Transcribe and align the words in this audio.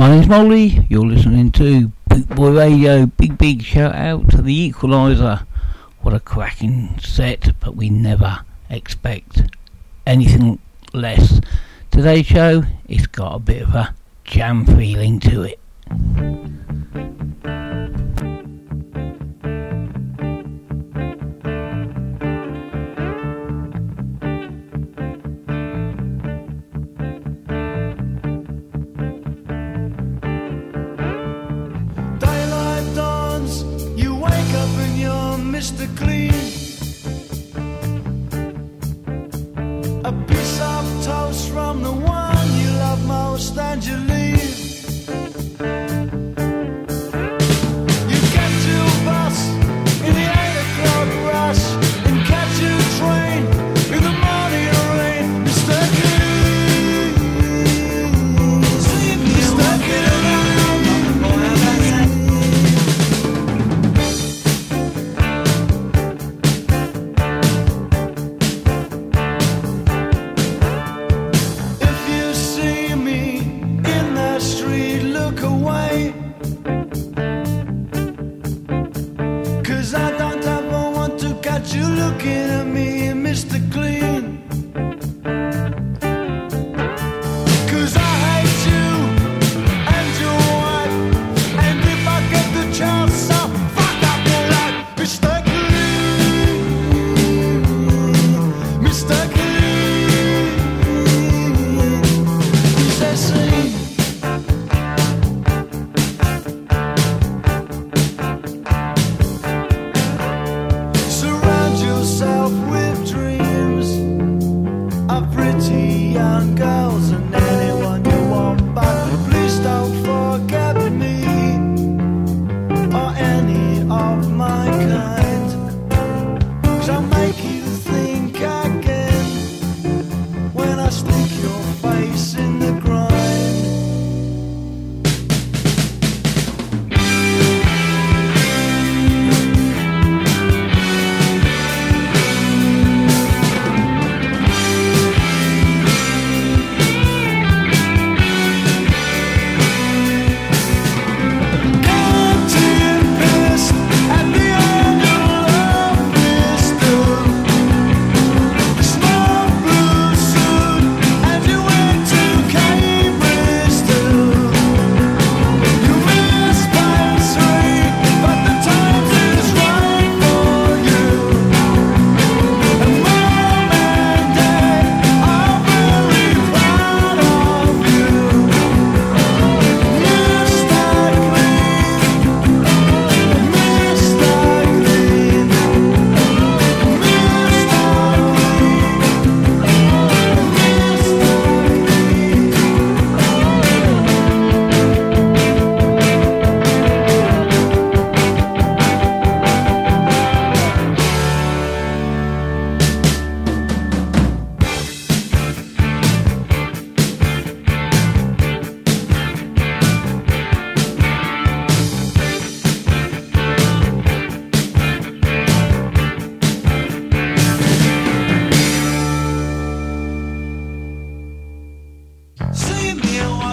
My 0.00 0.08
name's 0.08 0.28
Molly. 0.28 0.86
You're 0.88 1.04
listening 1.04 1.52
to 1.52 1.92
Boot 2.08 2.26
Boy 2.30 2.52
Radio. 2.52 3.04
Big, 3.04 3.36
big 3.36 3.60
shout 3.60 3.94
out 3.94 4.30
to 4.30 4.40
the 4.40 4.54
Equalizer. 4.58 5.44
What 6.00 6.14
a 6.14 6.20
cracking 6.20 6.98
set, 6.98 7.52
but 7.60 7.76
we 7.76 7.90
never 7.90 8.38
expect 8.70 9.42
anything 10.06 10.58
less. 10.94 11.42
Today's 11.90 12.24
show, 12.24 12.62
it's 12.88 13.08
got 13.08 13.34
a 13.34 13.38
bit 13.40 13.60
of 13.60 13.74
a 13.74 13.94
jam 14.24 14.64
feeling 14.64 15.20
to 15.20 15.42
it. 15.42 15.60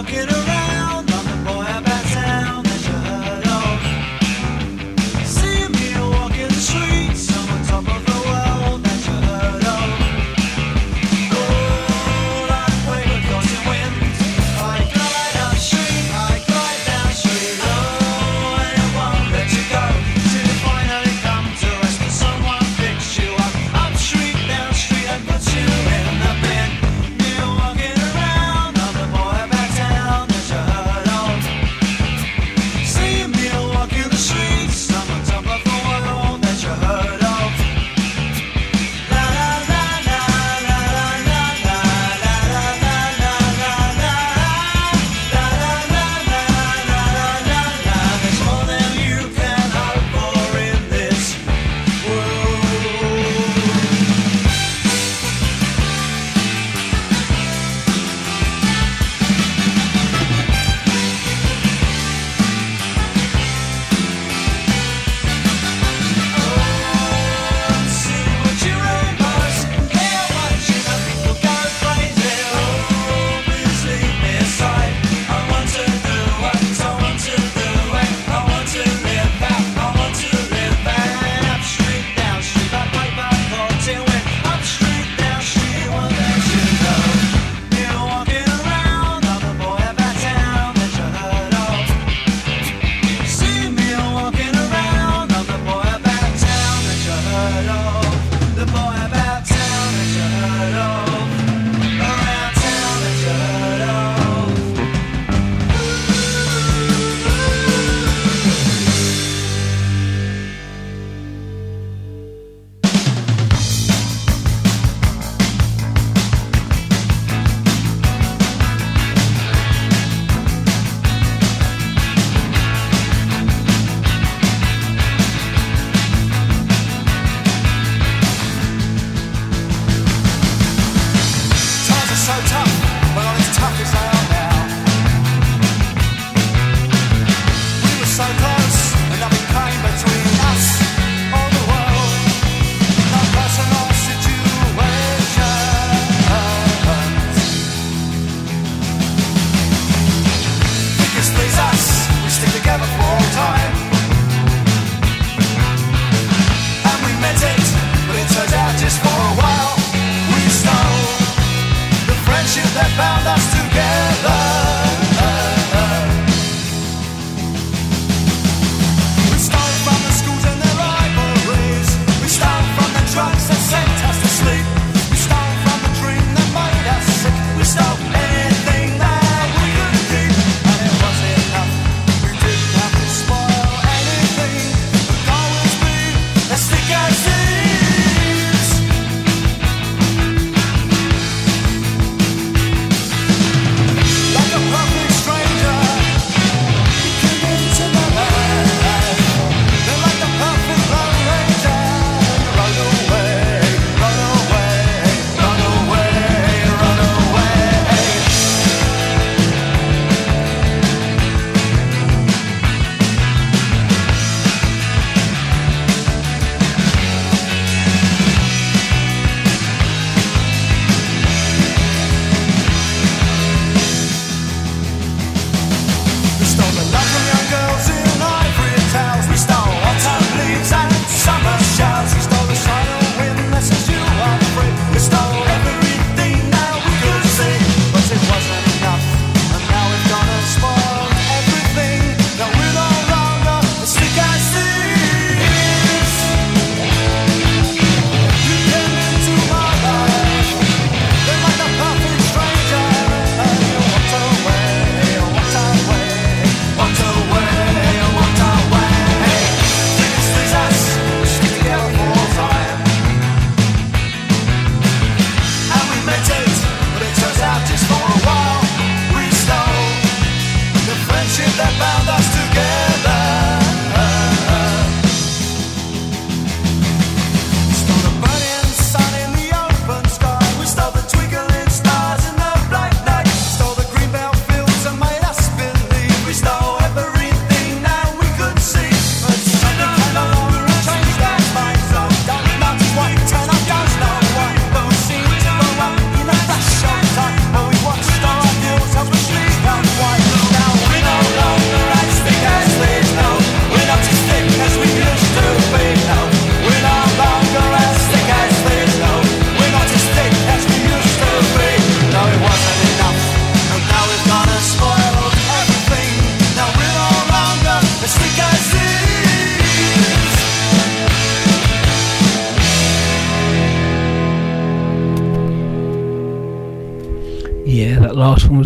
talking 0.03 0.36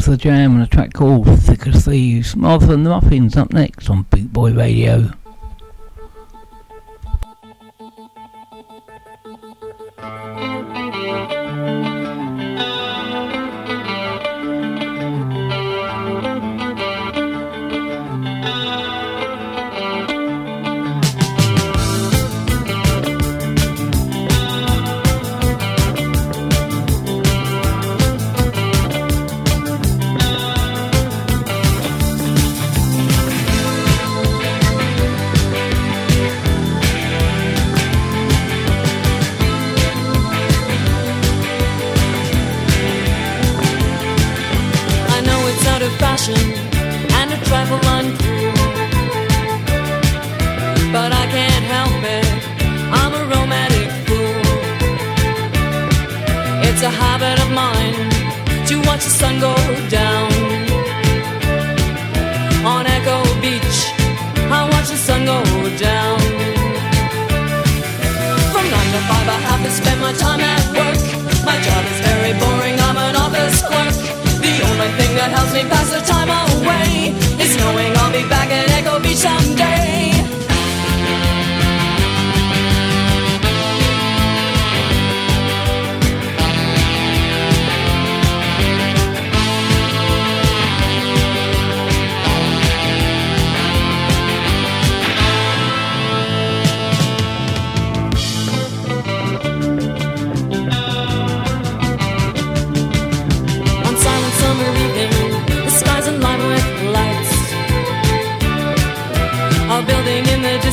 the 0.06 0.18
jam 0.18 0.54
and 0.54 0.64
a 0.64 0.68
track 0.68 0.94
called 0.94 1.28
Thick 1.42 1.68
as 1.68 1.86
Thieves. 1.86 2.36
Martha 2.36 2.74
and 2.74 2.86
the 2.86 2.90
Muffins 2.90 3.38
up 3.38 3.54
next 3.54 3.90
on 3.90 4.06
Bootboy 4.06 4.58
Radio. 4.58 5.12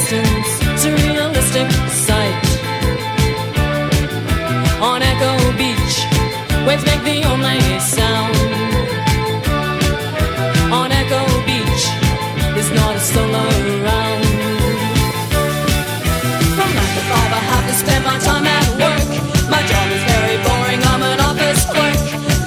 distance 0.09 0.63
to 0.81 1.91
sight. 1.91 2.45
On 4.81 5.03
Echo 5.03 5.33
Beach, 5.59 5.97
waves 6.67 6.85
make 6.87 7.03
the 7.05 7.25
only 7.29 7.61
sound. 7.79 8.35
On 10.73 10.91
Echo 10.91 11.23
Beach, 11.45 11.85
there's 12.55 12.73
not 12.73 12.97
a 12.97 13.01
soul 13.01 13.29
around. 13.29 14.25
From 16.57 16.71
nine 16.79 16.93
to 16.97 17.03
five, 17.11 17.33
I 17.39 17.43
have 17.53 17.67
to 17.69 17.75
spend 17.75 18.05
my 18.05 18.19
time 18.19 18.47
at 18.47 18.67
work. 18.81 19.11
My 19.51 19.63
job 19.71 19.87
is 19.97 20.03
very 20.13 20.39
boring. 20.47 20.81
I'm 20.91 21.03
an 21.03 21.21
office 21.21 21.65
clerk. 21.67 21.99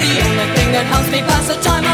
The 0.02 0.12
only 0.26 0.48
thing 0.56 0.72
that 0.74 0.86
helps 0.90 1.12
me 1.12 1.20
pass 1.20 1.48
the 1.48 1.62
time. 1.62 1.91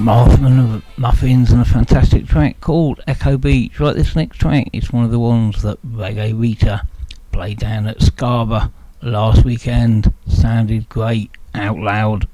Marthman 0.00 0.82
Muffins 0.96 1.52
and 1.52 1.60
a 1.60 1.64
fantastic 1.66 2.26
track 2.26 2.58
called 2.62 3.02
Echo 3.06 3.36
Beach. 3.36 3.78
Right, 3.78 3.94
this 3.94 4.16
next 4.16 4.38
track 4.38 4.70
is 4.72 4.90
one 4.90 5.04
of 5.04 5.10
the 5.10 5.18
ones 5.18 5.60
that 5.60 5.78
Reggae 5.86 6.38
Rita 6.38 6.86
played 7.32 7.58
down 7.58 7.86
at 7.86 8.00
Scarborough 8.00 8.72
last 9.02 9.44
weekend. 9.44 10.14
Sounded 10.26 10.88
great 10.88 11.30
out 11.54 11.78
loud. 11.78 12.26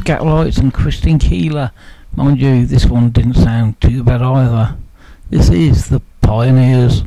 Skatalites 0.00 0.56
and 0.56 0.72
Christine 0.72 1.18
Keeler. 1.18 1.72
Mind 2.16 2.40
you, 2.40 2.64
this 2.64 2.86
one 2.86 3.10
didn't 3.10 3.34
sound 3.34 3.78
too 3.82 4.02
bad 4.02 4.22
either. 4.22 4.76
This 5.28 5.50
is 5.50 5.90
the 5.90 6.00
Pioneers. 6.22 7.04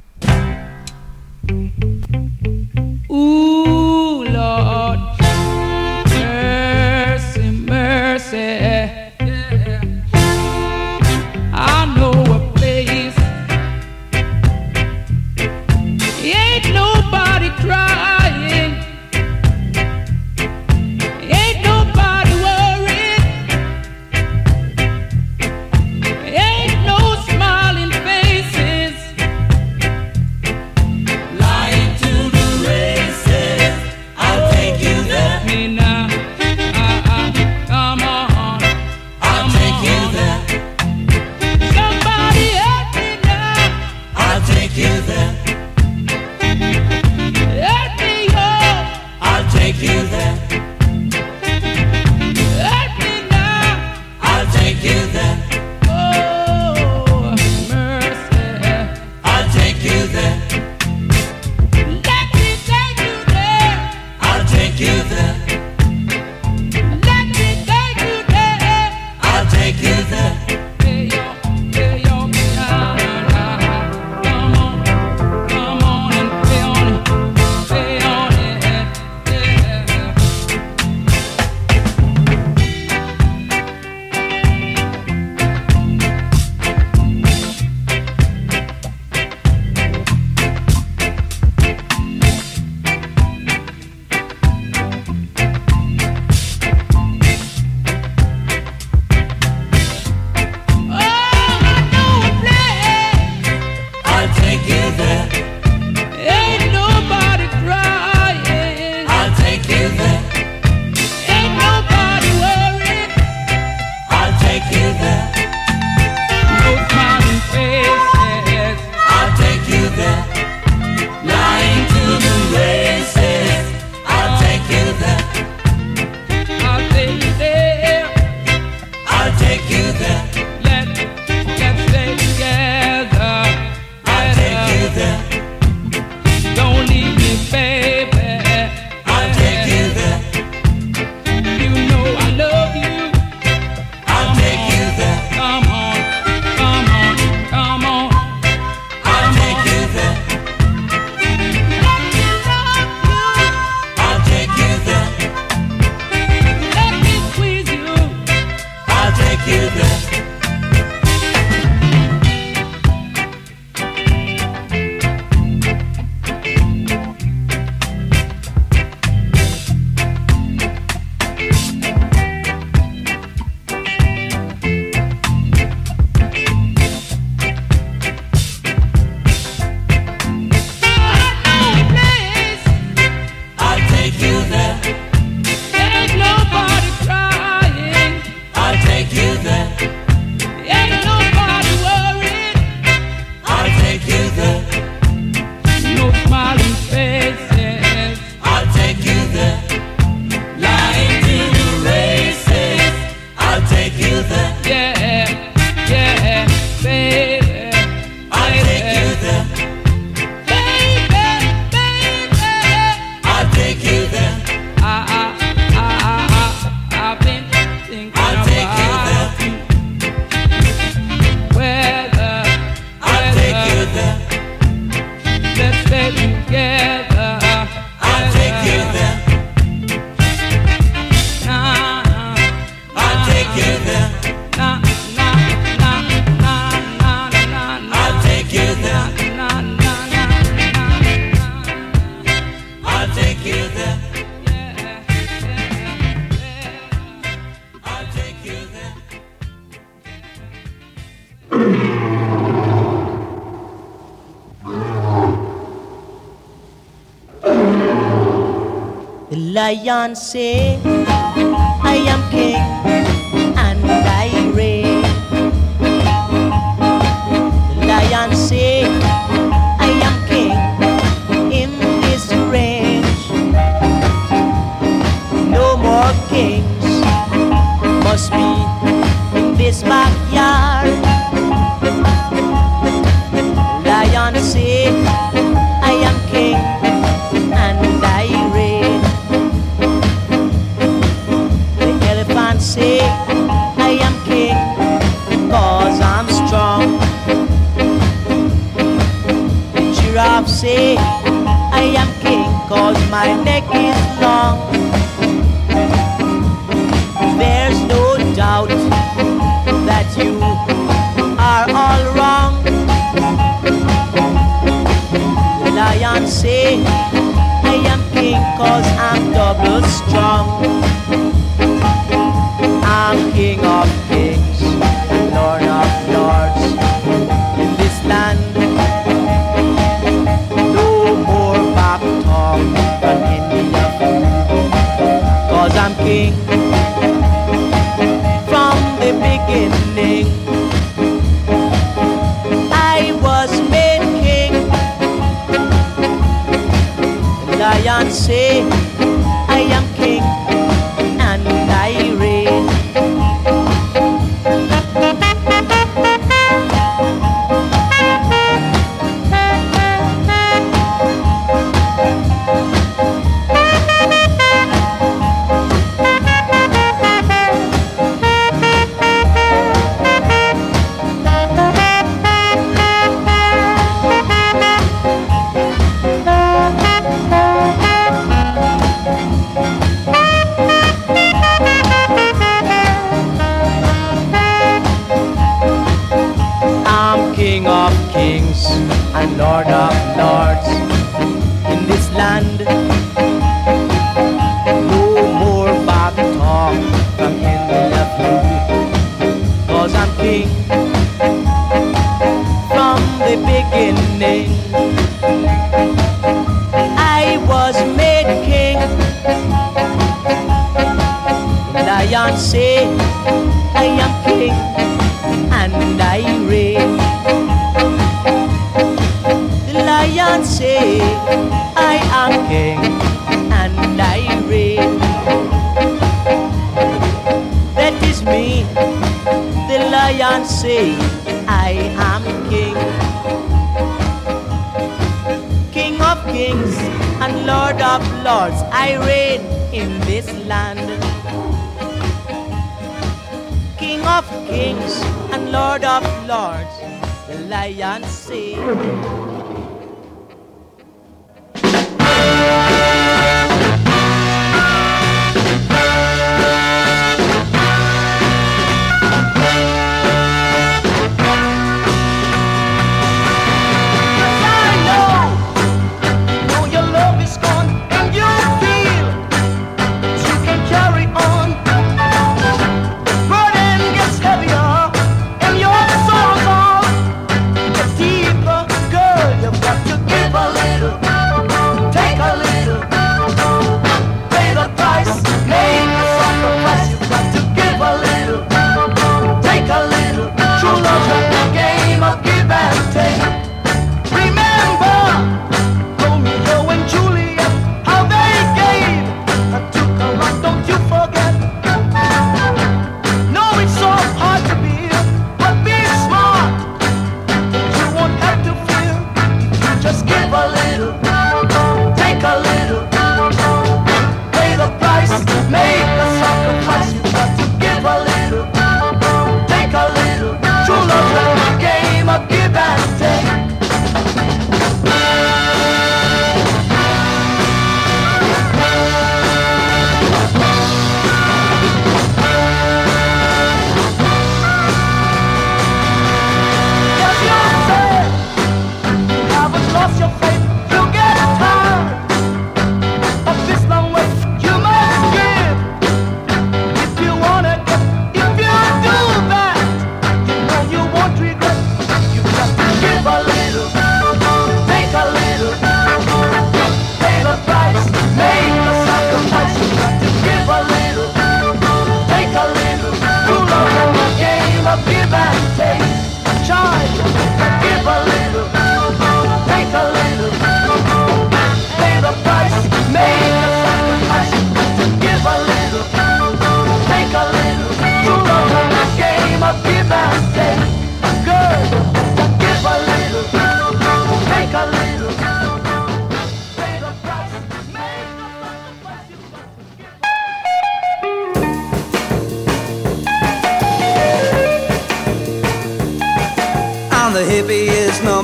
Lion 259.74 260.16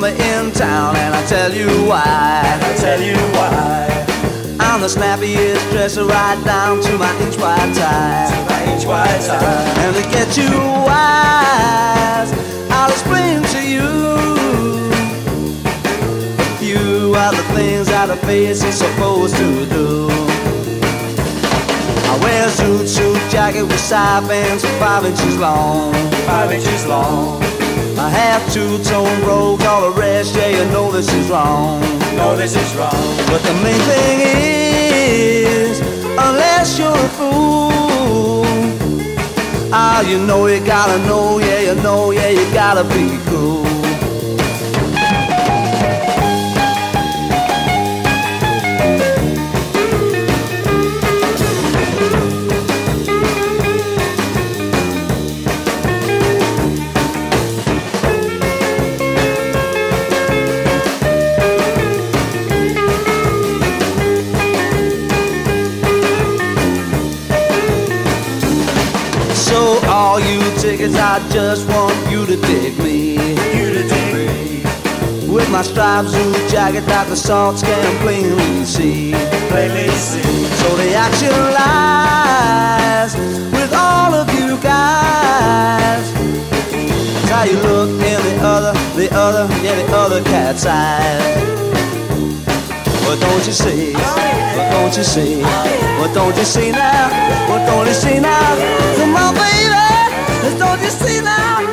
number 0.10 0.24
in 0.24 0.52
town, 0.52 0.96
and 0.96 1.16
I 1.16 1.26
tell 1.26 1.54
you 1.54 1.68
why. 1.86 2.60
I 2.62 2.76
tell 2.78 3.02
you 3.02 3.16
why. 3.36 4.06
I'm 4.60 4.82
the 4.82 4.90
snappiest 4.90 5.70
dresser 5.72 6.06
right 6.06 6.42
down 6.46 6.82
to 6.82 6.98
my 6.98 7.12
inch 7.22 7.38
wide 7.38 7.74
tie. 7.76 8.30
To 8.32 8.50
My 8.50 8.74
inch 8.74 8.86
wide 8.86 9.22
tie. 9.22 9.84
And 9.84 9.96
to 9.96 10.02
get 10.10 10.38
you 10.38 10.50
wise, 10.86 12.32
I'll 12.72 12.92
explain 12.92 13.44
to 13.44 13.62
you. 13.68 13.90
A 16.40 16.58
few 16.60 17.16
are 17.16 17.32
the 17.32 17.44
things 17.56 17.88
that 17.88 18.10
a 18.10 18.16
face 18.26 18.64
is 18.64 18.76
supposed 18.76 19.36
to 19.38 19.66
do. 19.66 20.10
I 22.12 22.20
wear 22.22 22.48
a 22.48 22.50
suit, 22.50 22.88
suit 22.88 23.32
jacket 23.32 23.64
with 23.64 23.80
side 23.80 24.28
bands 24.28 24.64
five 24.80 25.06
inches 25.06 25.38
long. 25.38 25.94
Five 26.26 26.52
inches 26.52 26.86
long. 26.86 27.59
I 28.00 28.10
have 28.10 28.54
two-tone 28.54 29.22
robe 29.28 29.60
called 29.60 29.94
a 29.94 30.00
rest, 30.00 30.34
yeah, 30.34 30.48
you 30.48 30.64
know 30.72 30.90
this 30.90 31.14
is 31.14 31.30
wrong. 31.30 31.82
No, 32.16 32.34
this 32.34 32.56
is 32.56 32.74
wrong. 32.76 32.92
But 33.28 33.42
the 33.44 33.54
main 33.62 33.82
thing 33.92 34.20
is, 34.24 35.82
unless 36.18 36.80
you're 36.80 36.96
a 36.96 37.10
fool, 37.20 38.46
ah, 39.74 40.02
you 40.10 40.18
know 40.18 40.48
you 40.48 40.66
gotta 40.66 40.98
know, 41.06 41.40
yeah, 41.40 41.60
you 41.60 41.76
know, 41.84 42.12
yeah, 42.12 42.30
you 42.30 42.46
gotta 42.54 42.86
be 42.86 43.20
cool. 43.30 43.89
I 71.12 71.18
just 71.30 71.68
want 71.68 71.98
you 72.12 72.24
to 72.28 72.38
take 72.38 72.78
me. 72.78 73.14
You 73.58 73.74
to 73.74 73.82
dig 73.82 74.14
me. 74.14 74.62
With 75.28 75.50
my 75.50 75.64
striped 75.64 76.10
suit 76.10 76.38
jacket 76.52 76.86
that 76.86 77.08
the 77.10 77.16
salts 77.16 77.64
can 77.64 77.98
plainly 78.04 78.64
see. 78.64 79.14
Plainly 79.50 79.90
see. 79.90 80.22
So 80.62 80.70
the 80.78 80.94
action 80.94 81.34
lies 81.58 83.18
with 83.50 83.74
all 83.74 84.14
of 84.14 84.30
you 84.38 84.62
guys. 84.62 86.06
It's 86.78 87.30
how 87.32 87.44
you 87.44 87.58
look 87.58 87.90
in 87.90 88.22
the 88.30 88.38
other, 88.46 88.74
the 88.94 89.10
other, 89.12 89.50
yeah, 89.66 89.82
the 89.82 89.92
other 89.92 90.24
cat's 90.26 90.68
eyes. 90.68 91.26
What 93.10 93.20
don't 93.20 93.44
you 93.48 93.54
see? 93.54 93.94
What 93.94 94.70
don't 94.70 94.96
you 94.96 95.04
see? 95.04 95.42
What 95.98 96.14
don't 96.14 96.38
you 96.38 96.46
see 96.46 96.70
now? 96.70 97.10
What 97.50 97.66
don't 97.66 97.88
you 97.88 97.94
see 97.96 98.20
now? 98.20 98.96
Come 98.96 99.16
on, 99.16 99.34
baby. 99.34 100.09
Don't 100.42 100.82
you 100.82 100.90
see 100.90 101.22
now? 101.22 101.69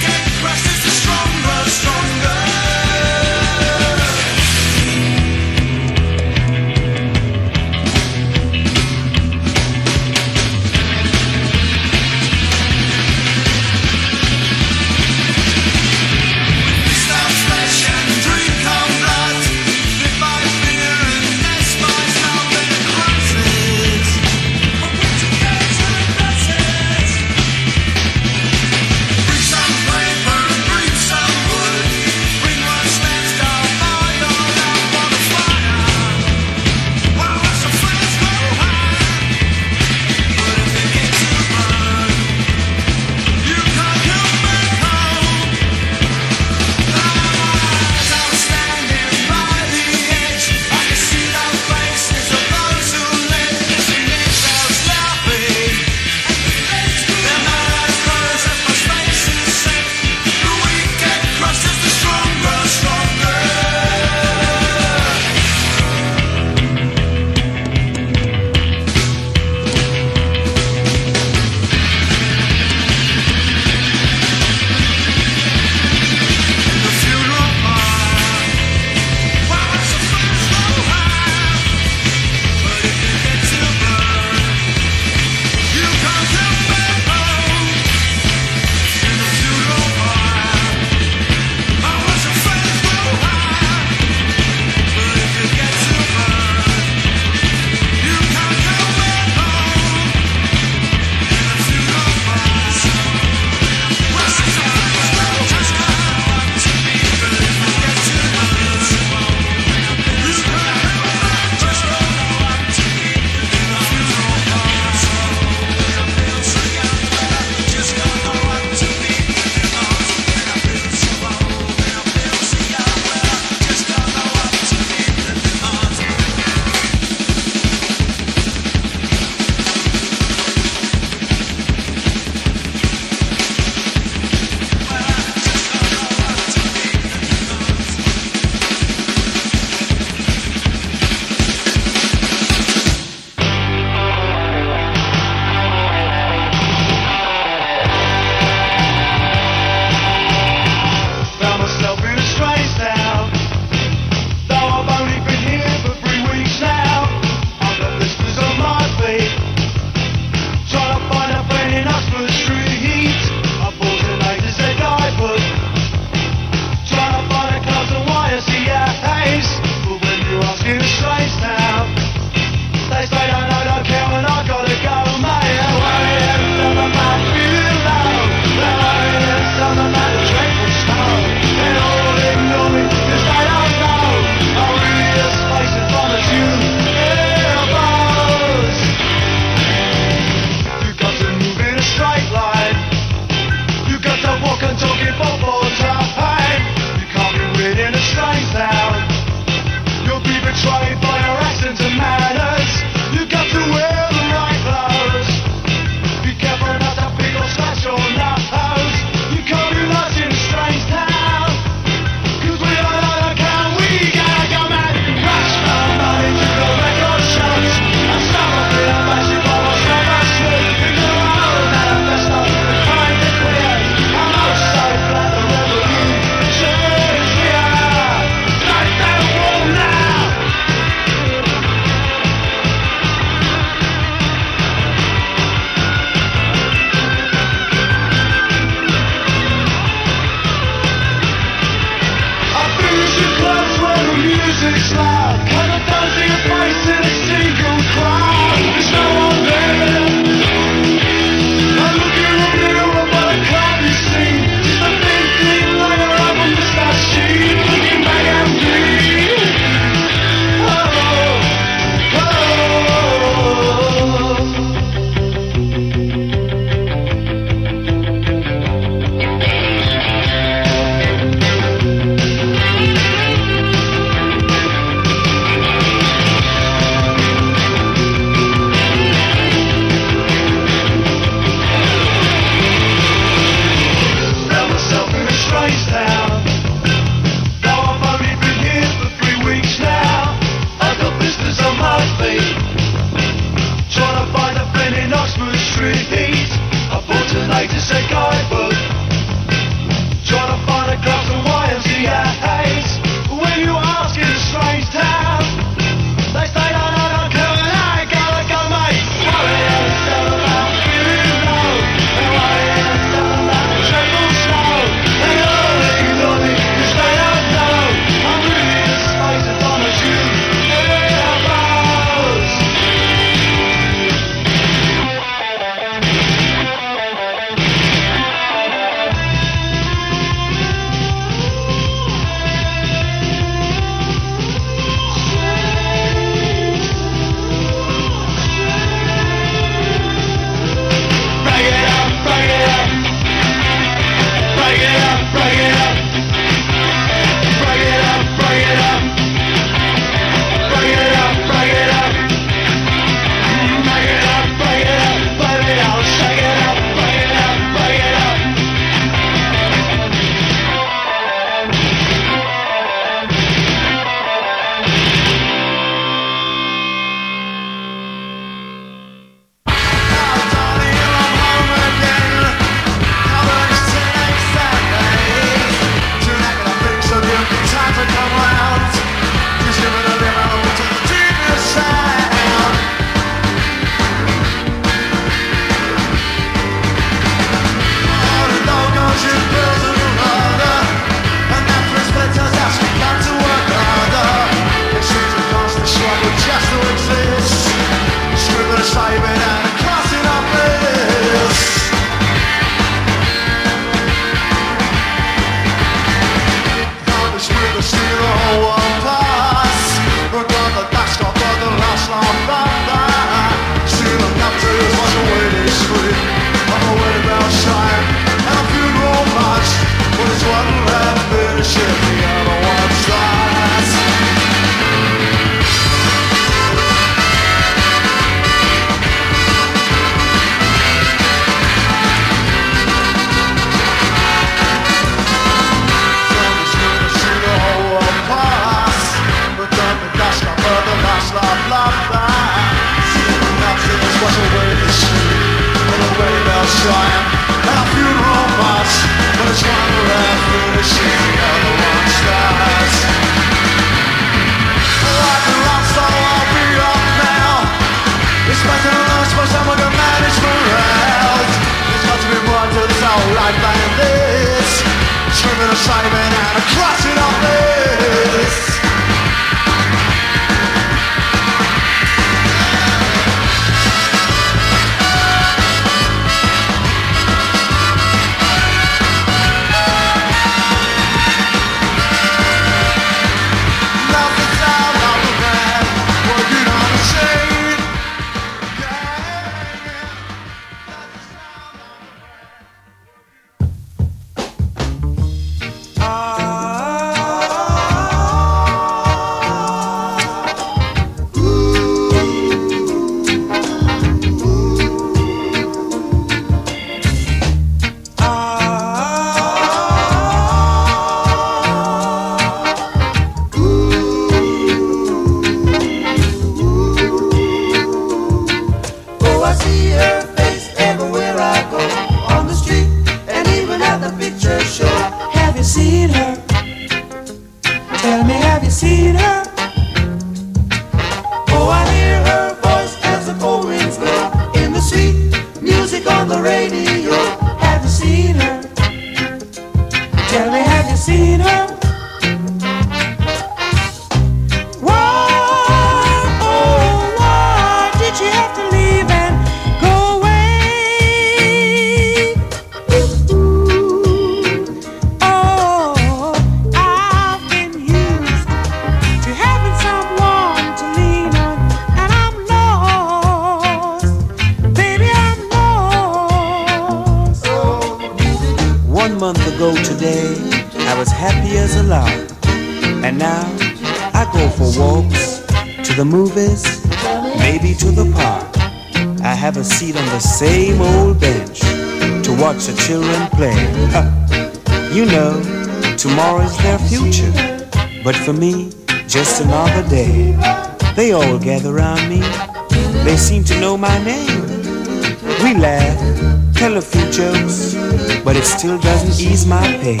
still 598.72 598.92
doesn't 598.92 599.20
ease 599.20 599.44
my 599.46 599.66
pain. 599.82 600.00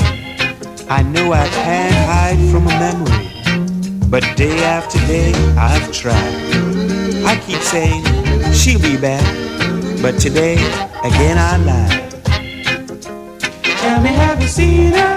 I 0.88 1.02
know 1.02 1.32
I 1.32 1.46
can't 1.48 1.94
hide 2.08 2.40
from 2.50 2.66
a 2.66 2.74
memory, 2.80 4.08
but 4.08 4.22
day 4.36 4.64
after 4.64 4.98
day 5.00 5.32
I've 5.58 5.92
tried. 5.92 6.34
I 7.26 7.38
keep 7.44 7.60
saying 7.60 8.02
she'll 8.54 8.80
be 8.80 8.96
back, 8.96 9.24
but 10.00 10.18
today 10.18 10.54
again 11.04 11.36
I 11.36 11.56
lie. 11.68 12.08
Tell 13.62 14.00
me, 14.00 14.10
have 14.10 14.40
you 14.40 14.48
seen 14.48 14.92
her? 14.92 15.11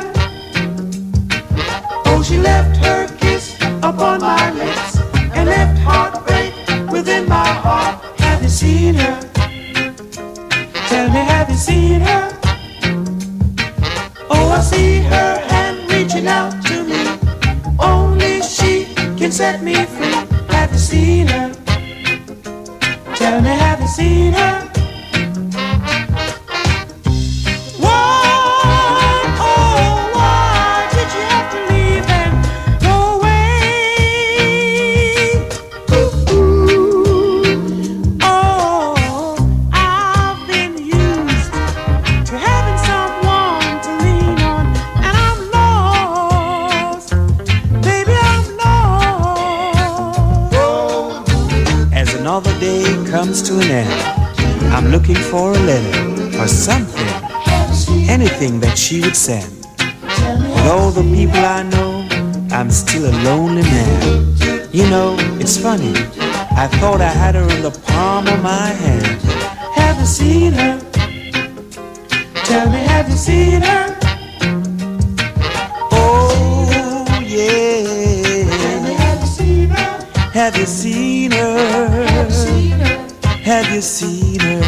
Have 83.46 83.72
you 83.72 83.80
seen 83.80 84.40
her? 84.40 84.62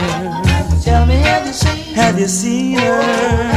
Tell 0.84 1.08
me, 1.08 1.16
have 1.16 1.48
you 1.48 1.54
seen 1.54 1.96
her? 1.96 2.02
Have 2.02 2.20
you 2.20 2.28
seen 2.28 2.78
her? 2.78 3.57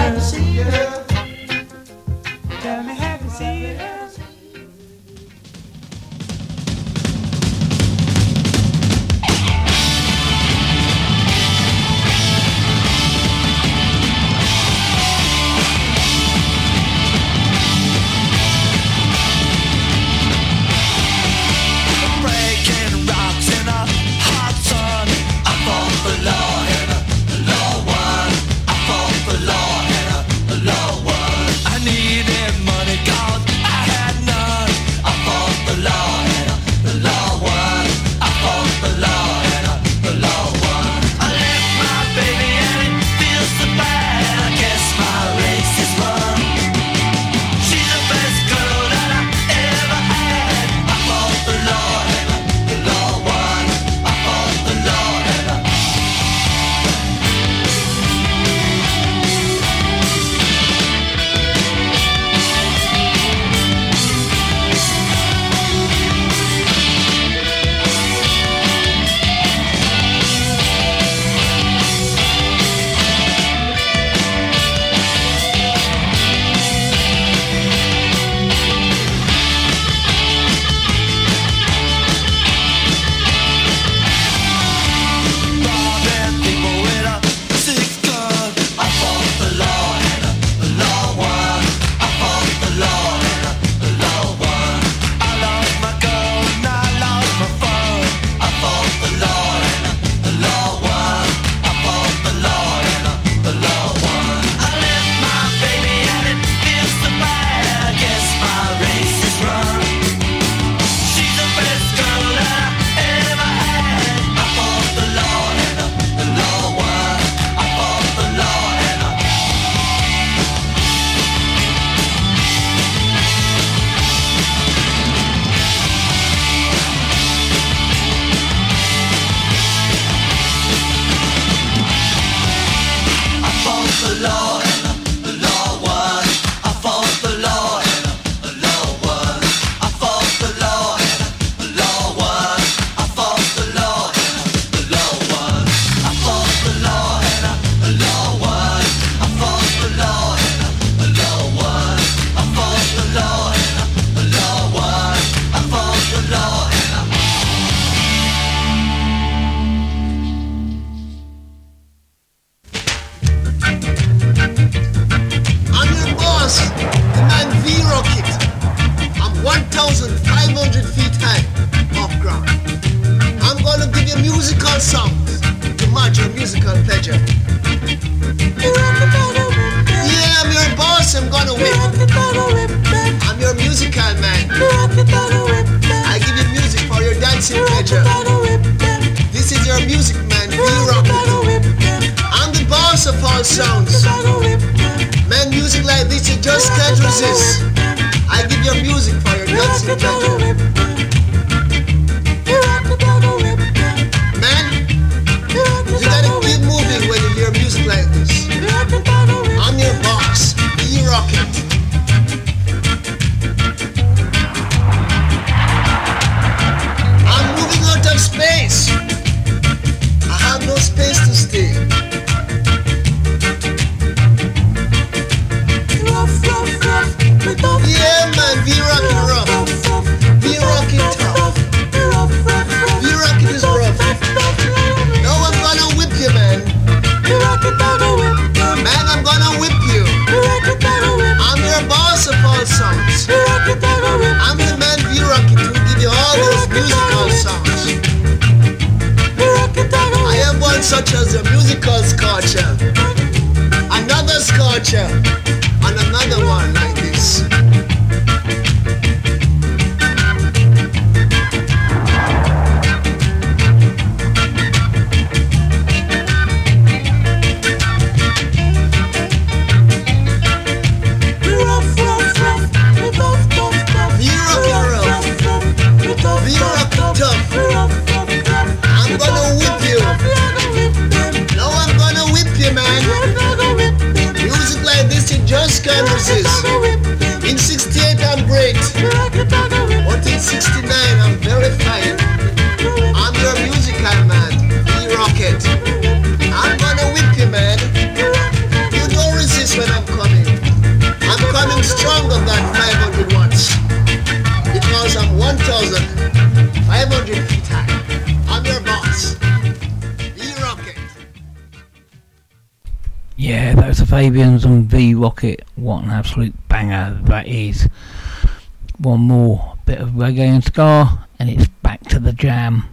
And 320.39 320.63
ska, 320.63 321.27
and 321.39 321.51
it's 321.51 321.67
back 321.83 322.01
to 322.03 322.19
the 322.19 322.33
jam. 322.33 322.85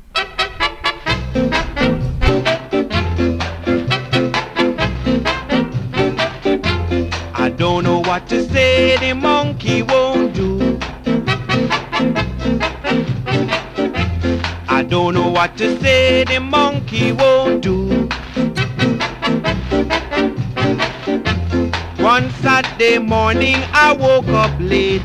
I 7.35 7.53
don't 7.55 7.83
know 7.83 7.99
what 7.99 8.27
to 8.29 8.43
say, 8.49 8.97
the 8.97 9.13
monkey 9.13 9.83
won't 9.83 10.33
do. 10.33 10.79
I 14.67 14.83
don't 14.83 15.13
know 15.13 15.29
what 15.29 15.57
to 15.57 15.79
say, 15.79 16.23
the 16.23 16.39
monkey 16.39 17.11
won't 17.11 17.61
do. 17.61 18.07
One 22.03 22.31
Saturday 22.41 22.97
morning 22.99 23.57
I 23.73 23.93
woke 23.93 24.27
up 24.29 24.51
late. 24.59 25.03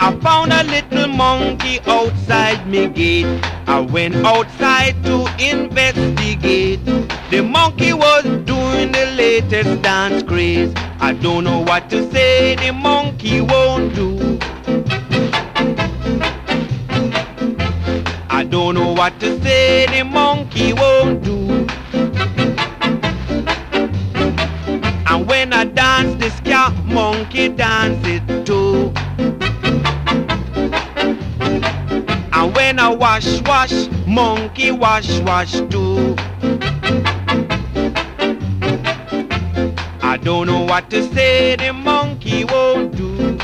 I 0.00 0.12
found 0.22 0.52
a 0.52 0.62
little 0.62 0.87
outside 1.86 2.66
me 2.66 2.88
gate. 2.88 3.26
I 3.66 3.80
went 3.80 4.16
outside 4.16 5.02
to 5.04 5.26
investigate. 5.38 6.84
The 7.30 7.42
monkey 7.42 7.92
was 7.92 8.24
doing 8.44 8.92
the 8.92 9.12
latest 9.16 9.82
dance 9.82 10.22
craze. 10.22 10.72
I 11.00 11.12
don't 11.12 11.44
know 11.44 11.60
what 11.60 11.90
to 11.90 12.10
say, 12.10 12.56
the 12.56 12.72
monkey 12.72 13.40
won't 13.40 13.94
do. 13.94 14.38
I 18.30 18.44
don't 18.44 18.74
know 18.74 18.92
what 18.92 19.18
to 19.20 19.40
say, 19.42 19.86
the 19.86 20.04
monkey 20.04 20.72
won't 20.72 21.22
do. 21.24 21.66
And 25.10 25.26
when 25.26 25.52
I 25.52 25.64
dance, 25.64 26.14
this 26.16 26.38
cat 26.40 26.72
monkey 26.84 27.48
dances 27.48 28.27
Wash, 32.90 33.42
wash, 33.42 33.88
monkey 34.06 34.70
wash, 34.70 35.20
wash 35.20 35.52
too. 35.70 36.16
I 40.02 40.18
don't 40.22 40.46
know 40.46 40.62
what 40.64 40.88
to 40.90 41.02
say, 41.14 41.56
the 41.56 41.72
monkey 41.72 42.44
won't 42.44 42.96
do. 42.96 43.38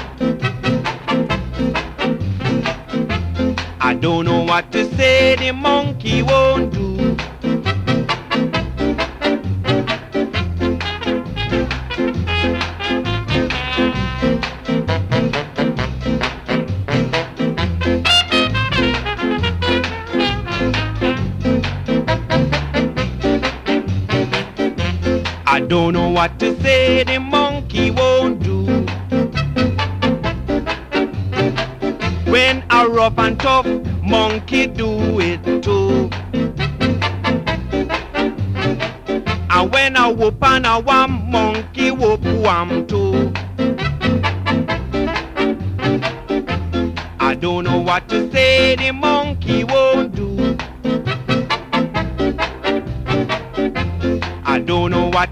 I 3.81 3.95
don't 3.95 4.25
know 4.25 4.43
what 4.43 4.73
to 4.73 4.85
say, 4.97 5.37
the 5.37 5.53
monkey 5.53 6.23
won't 6.23 6.73
do. 6.73 6.84
Don't 25.75 25.93
know 25.93 26.09
what 26.09 26.39
to 26.39 26.55
say, 26.63 27.03
the 27.03 27.19
monkey 27.19 27.91
won't 27.91 28.41
do. 28.41 28.65
When 32.31 32.63
a 32.71 32.89
rough 32.89 33.19
and 33.19 33.41
tough 33.41 33.67
monkey 34.01 34.69
do 34.69 35.19
it 35.19 35.43
too. 35.65 36.09
And 39.51 39.73
when 39.73 39.97
a 39.97 40.13
whoop 40.13 40.41
and 40.45 40.65
a 40.65 40.79
wham, 40.79 41.29
monkey 41.29 41.91
whoop 41.91 42.23
wham 42.23 42.87
too. 42.87 43.33
I 47.19 47.35
don't 47.35 47.65
know 47.65 47.81
what 47.81 48.09
to 48.11 48.31
say, 48.31 48.77
the 48.77 48.93
monkey 48.93 49.65
won't 49.65 49.84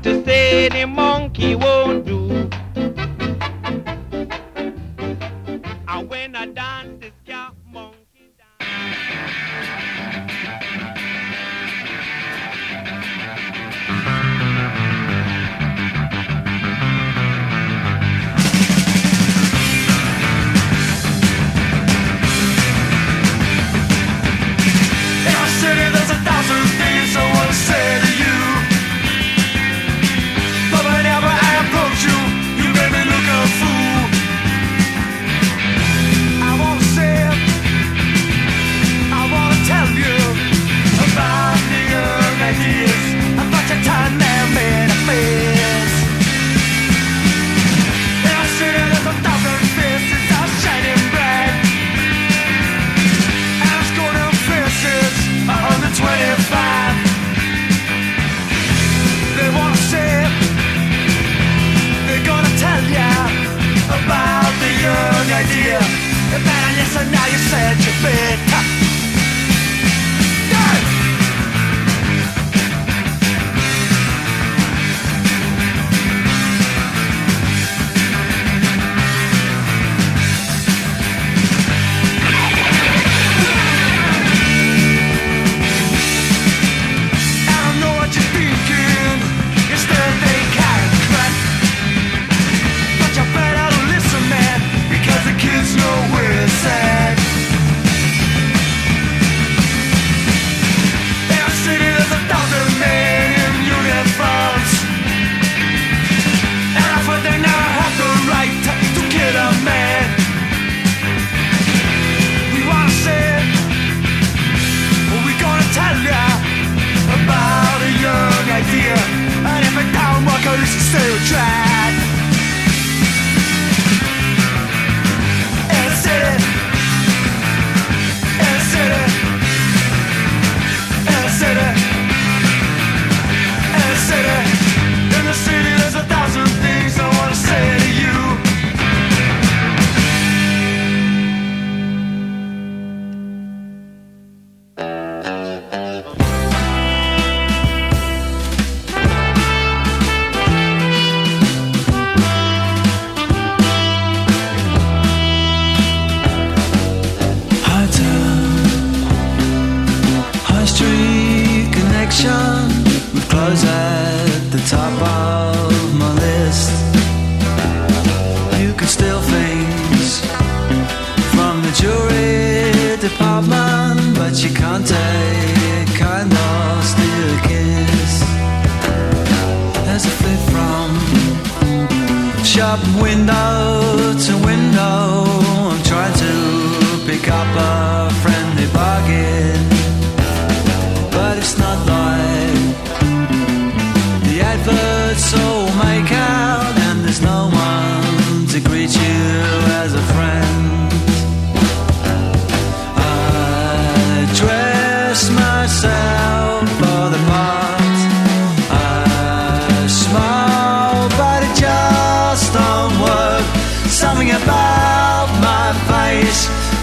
to 0.02 0.24
say, 0.24 0.68
the 0.70 0.86
monkey 0.86 1.54
won't 1.54 2.06
do. 2.06 2.21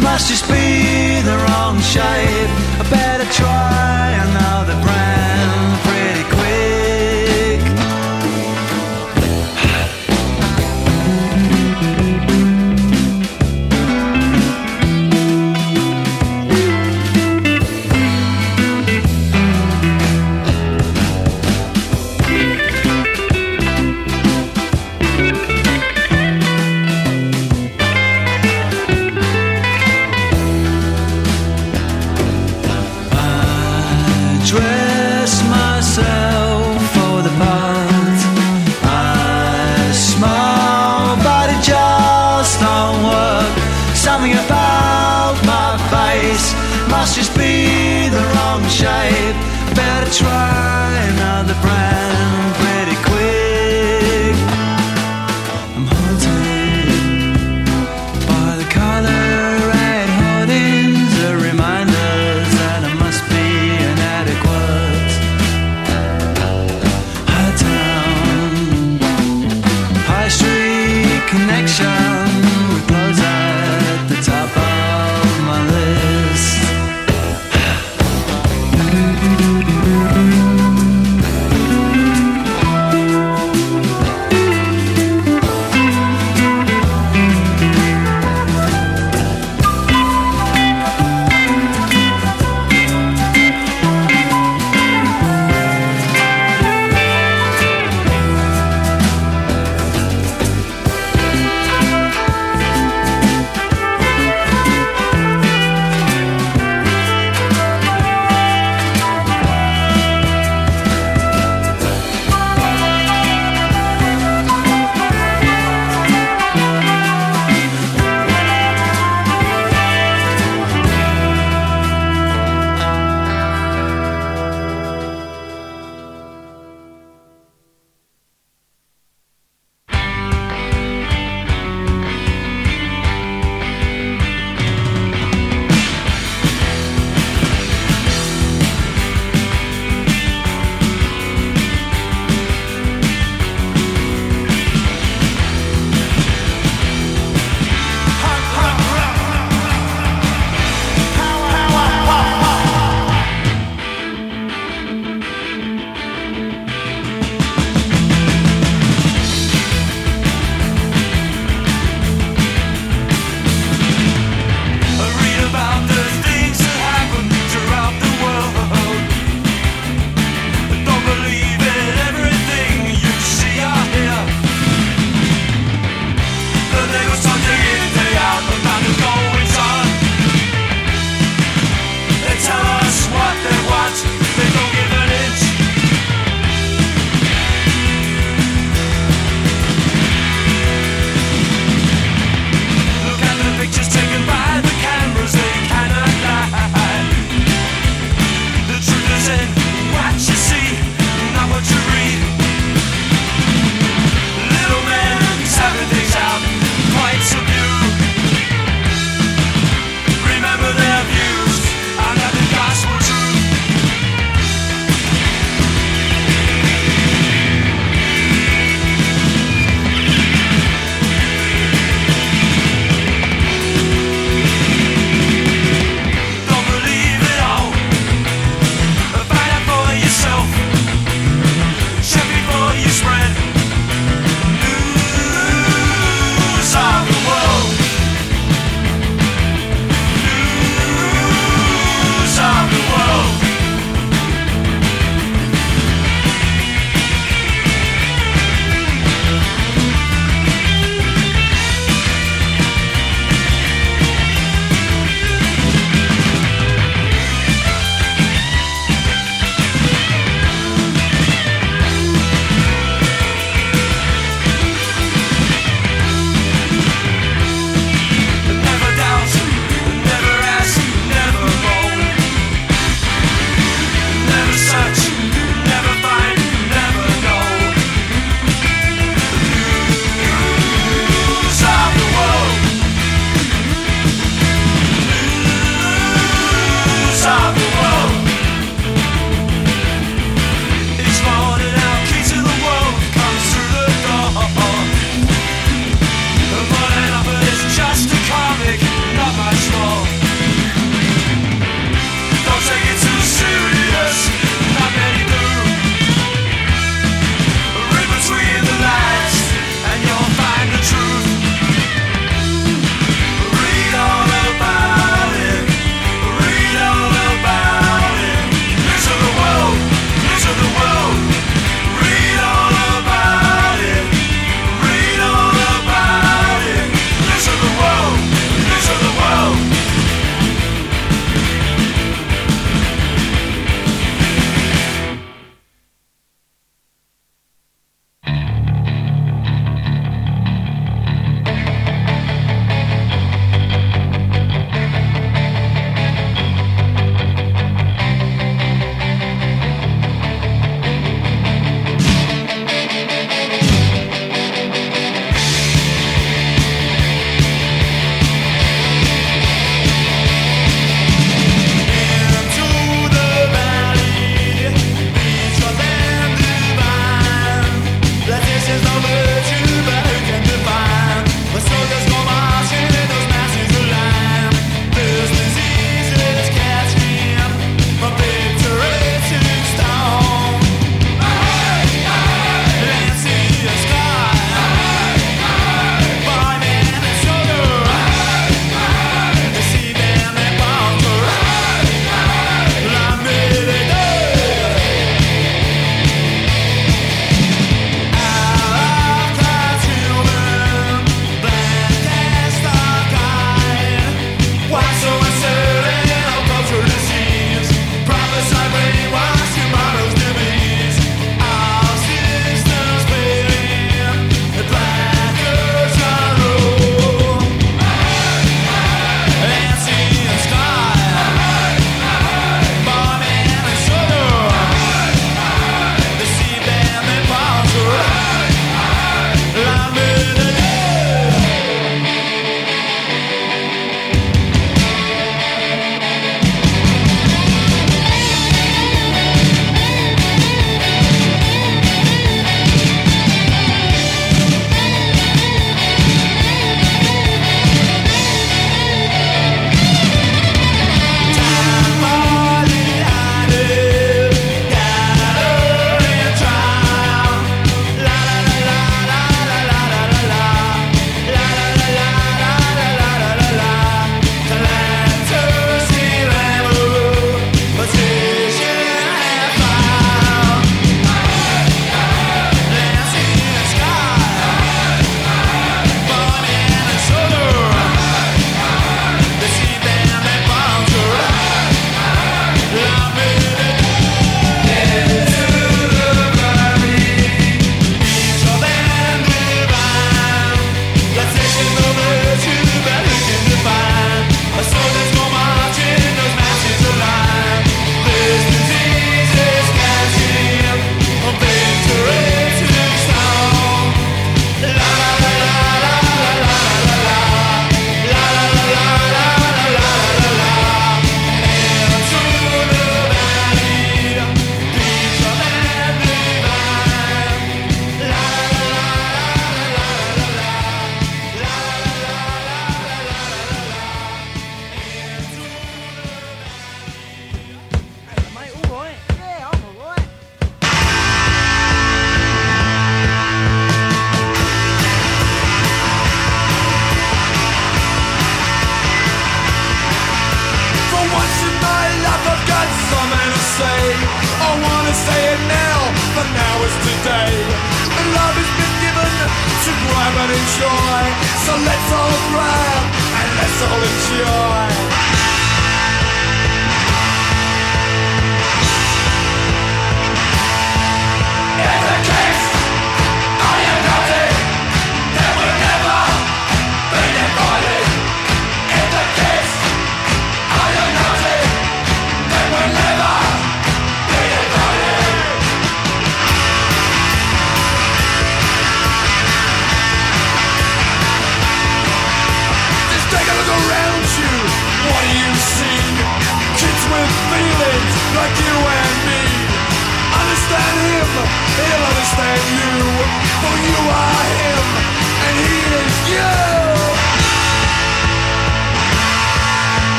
Must 0.00 0.28
just 0.28 0.46
be 0.48 1.20
the 1.22 1.36
wrong 1.48 1.80
shape. 1.80 2.50
I 2.80 2.86
better 2.90 3.24
try 3.32 4.12
another 4.28 4.80
brand. 4.82 5.15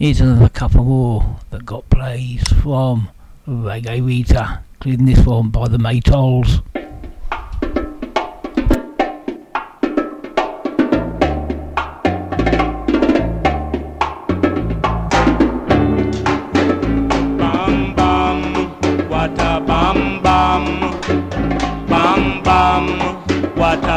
Here's 0.00 0.20
another 0.20 0.48
cup 0.48 0.76
of 0.76 0.86
war 0.86 1.40
that 1.50 1.66
got 1.66 1.90
plays 1.90 2.44
from 2.62 3.08
Reggae 3.48 4.00
Vita, 4.00 4.60
including 4.74 5.06
this 5.06 5.26
one 5.26 5.48
by 5.48 5.66
the 5.66 5.76
Maytals. 5.76 6.62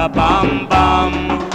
bam 0.10 0.68
bam 0.68 1.51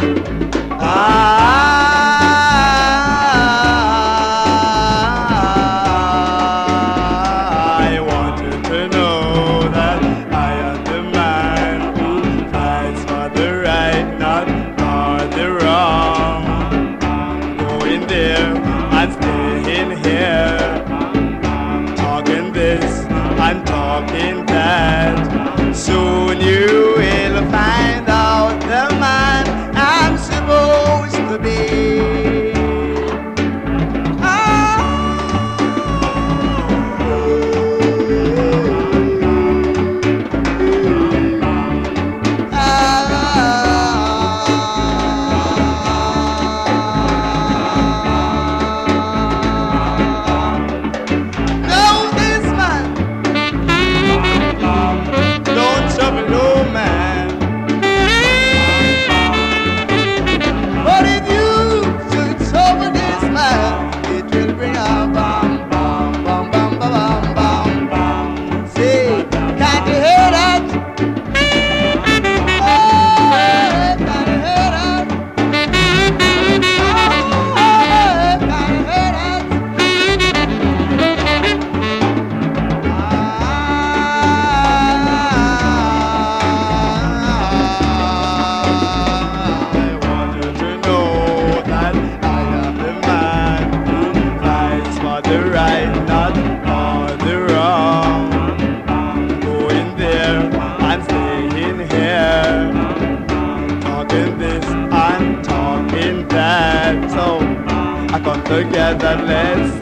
together, 108.57 109.17
let's 109.27 109.73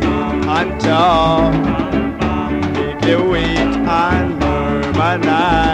enjoy. 0.59 1.53
Make 2.75 3.01
the 3.03 3.17
wait 3.31 3.59
and 3.59 4.43
harmonize. 4.43 5.74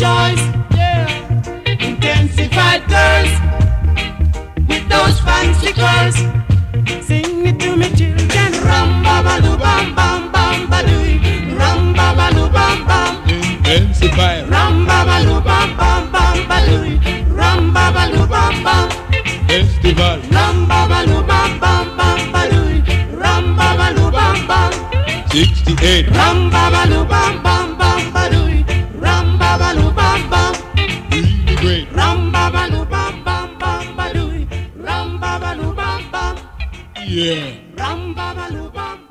choice. 0.00 0.44
Yeah. 0.80 1.04
Intensified 1.88 2.82
girls 2.88 3.32
with 4.68 4.84
those 4.88 5.20
fancy 5.20 5.72
girls. 5.76 6.16
Sing 7.06 7.44
it 7.48 7.60
to 7.60 7.76
me, 7.76 7.88
children. 8.00 8.50
Rum 8.68 8.90
ba 9.04 9.16
ba 9.26 9.34
loo 9.44 9.58
bam 9.64 9.94
bam 9.98 10.32
bam 10.32 10.58
ba 10.70 10.80
doo. 10.88 11.04
Rum 11.60 11.92
ba 11.98 12.08
ba 12.18 12.26
loo 12.36 12.48
bam 12.56 12.78
bam. 12.88 13.12
Intensified. 13.28 14.48
Rum 14.48 14.86
ba 14.88 14.98
ba 15.08 15.16
loo 15.26 15.40
bam 15.48 15.68
bam 15.76 16.02
bam 16.14 16.36
ba 16.48 16.58
doo. 16.66 16.82
Rum 17.40 17.60
ba 17.74 17.84
ba 17.94 18.04
loo 18.12 18.26
bam 18.32 18.54
bam. 18.64 18.88
Festival. 19.50 20.18
Rum 20.36 20.56
ba 20.70 20.80
ba 20.90 21.00
loo 21.10 21.22
bam 21.30 21.50
bam 21.62 21.86
bam 21.98 22.20
ba 22.32 22.42
doo. 22.52 22.72
Rum 23.22 23.44
ba 23.58 23.68
ba 23.78 23.86
loo 23.96 24.10
bam 24.16 24.38
bam. 24.48 24.72
68. 25.28 26.08
Rum 26.18 26.38
ba 26.54 26.64
ba 26.74 26.82
loo 26.92 27.04
bam 27.12 27.34
bam 27.44 27.68
bam 27.80 28.02
ba 28.14 28.24
doo 28.32 28.49
babaloo 29.60 29.92
bam 29.98 30.20
bam. 30.32 30.54
Ram 31.98 32.18
babaloo 32.34 32.84
bam 32.92 33.14
bam. 33.26 33.48
Ram 34.86 35.08
babaloo 35.22 35.74
bam 35.78 36.02
bam. 36.12 36.34
Ram 37.80 38.00
babaloo 38.16 38.68
bam. 38.76 39.09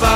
Ba 0.00 0.15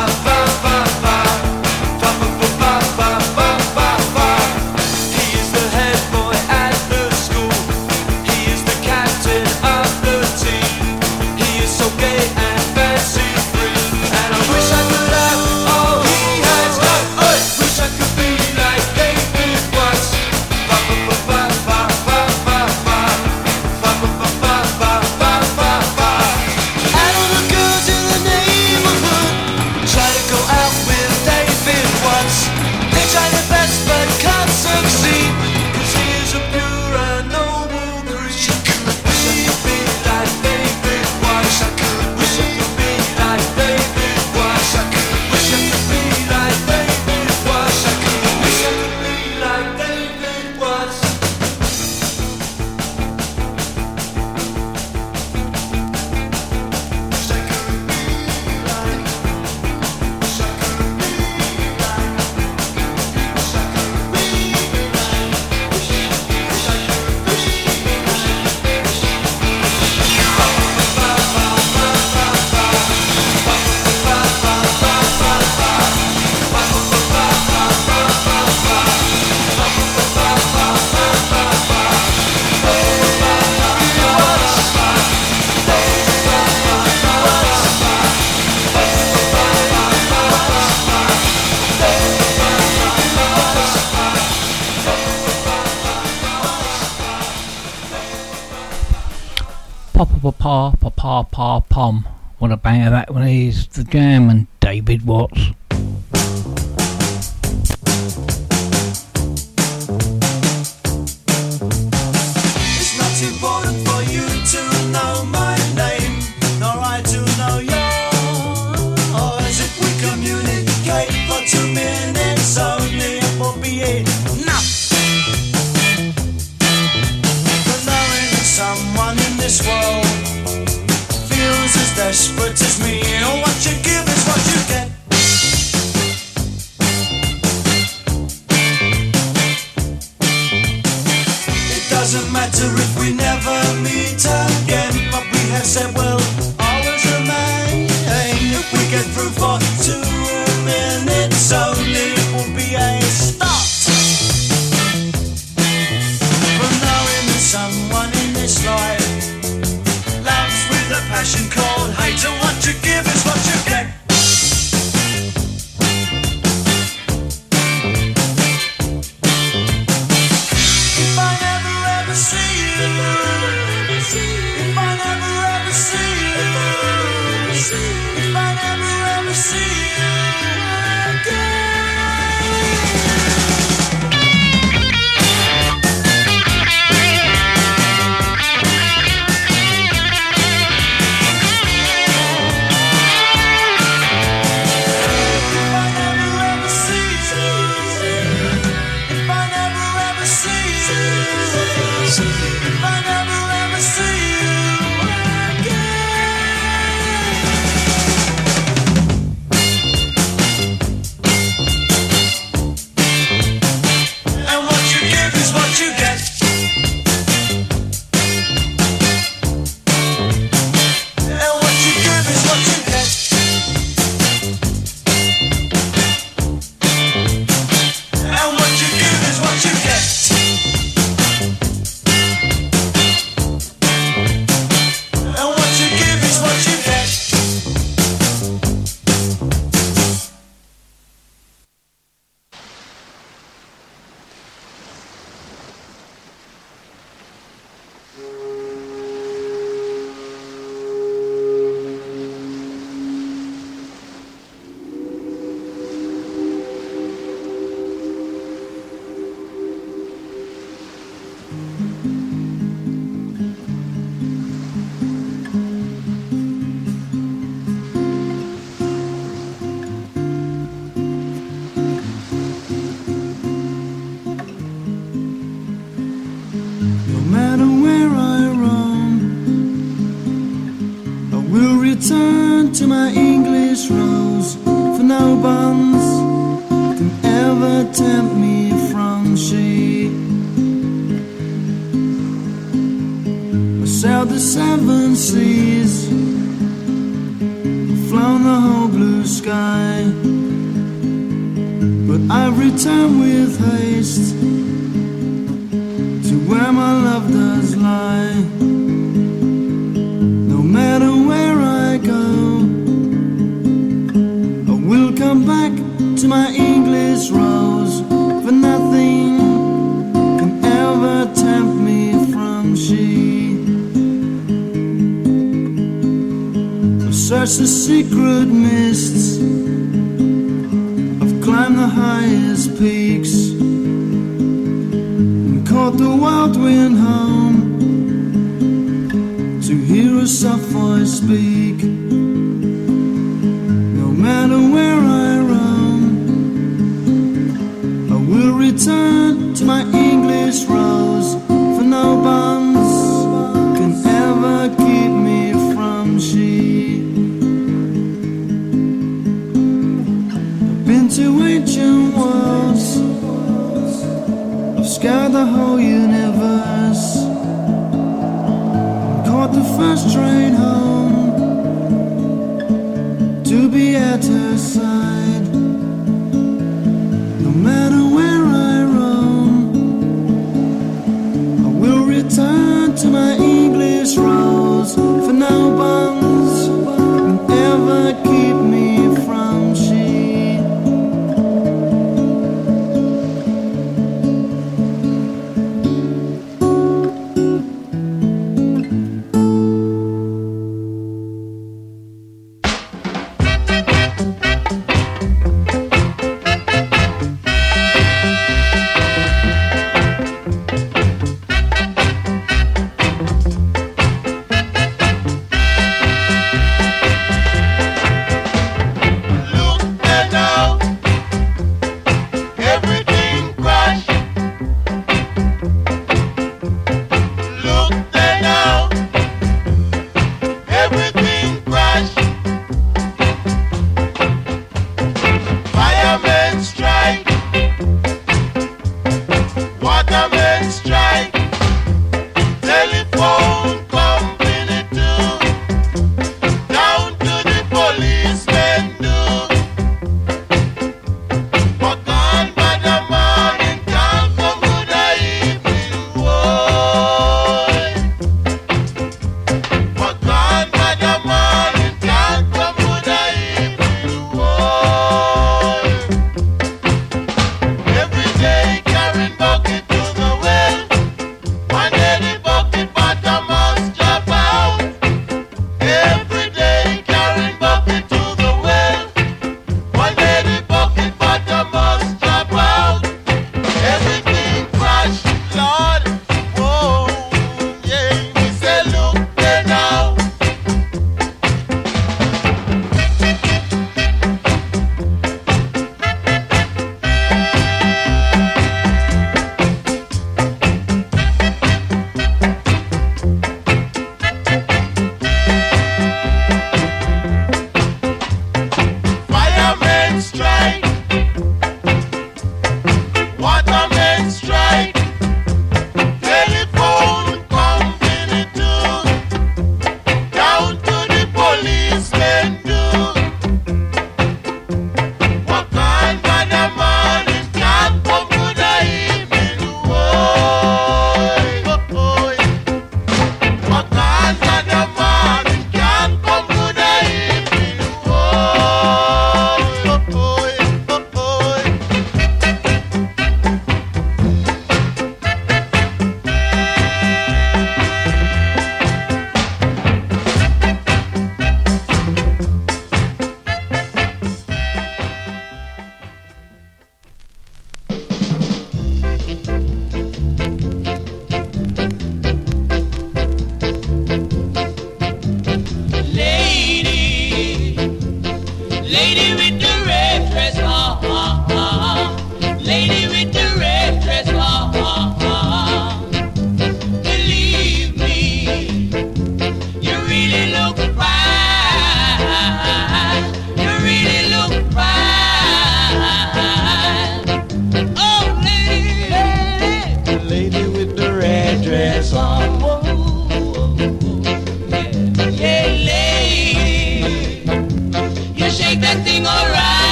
is. 103.91 104.30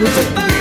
lose 0.00 0.18
it. 0.18 0.51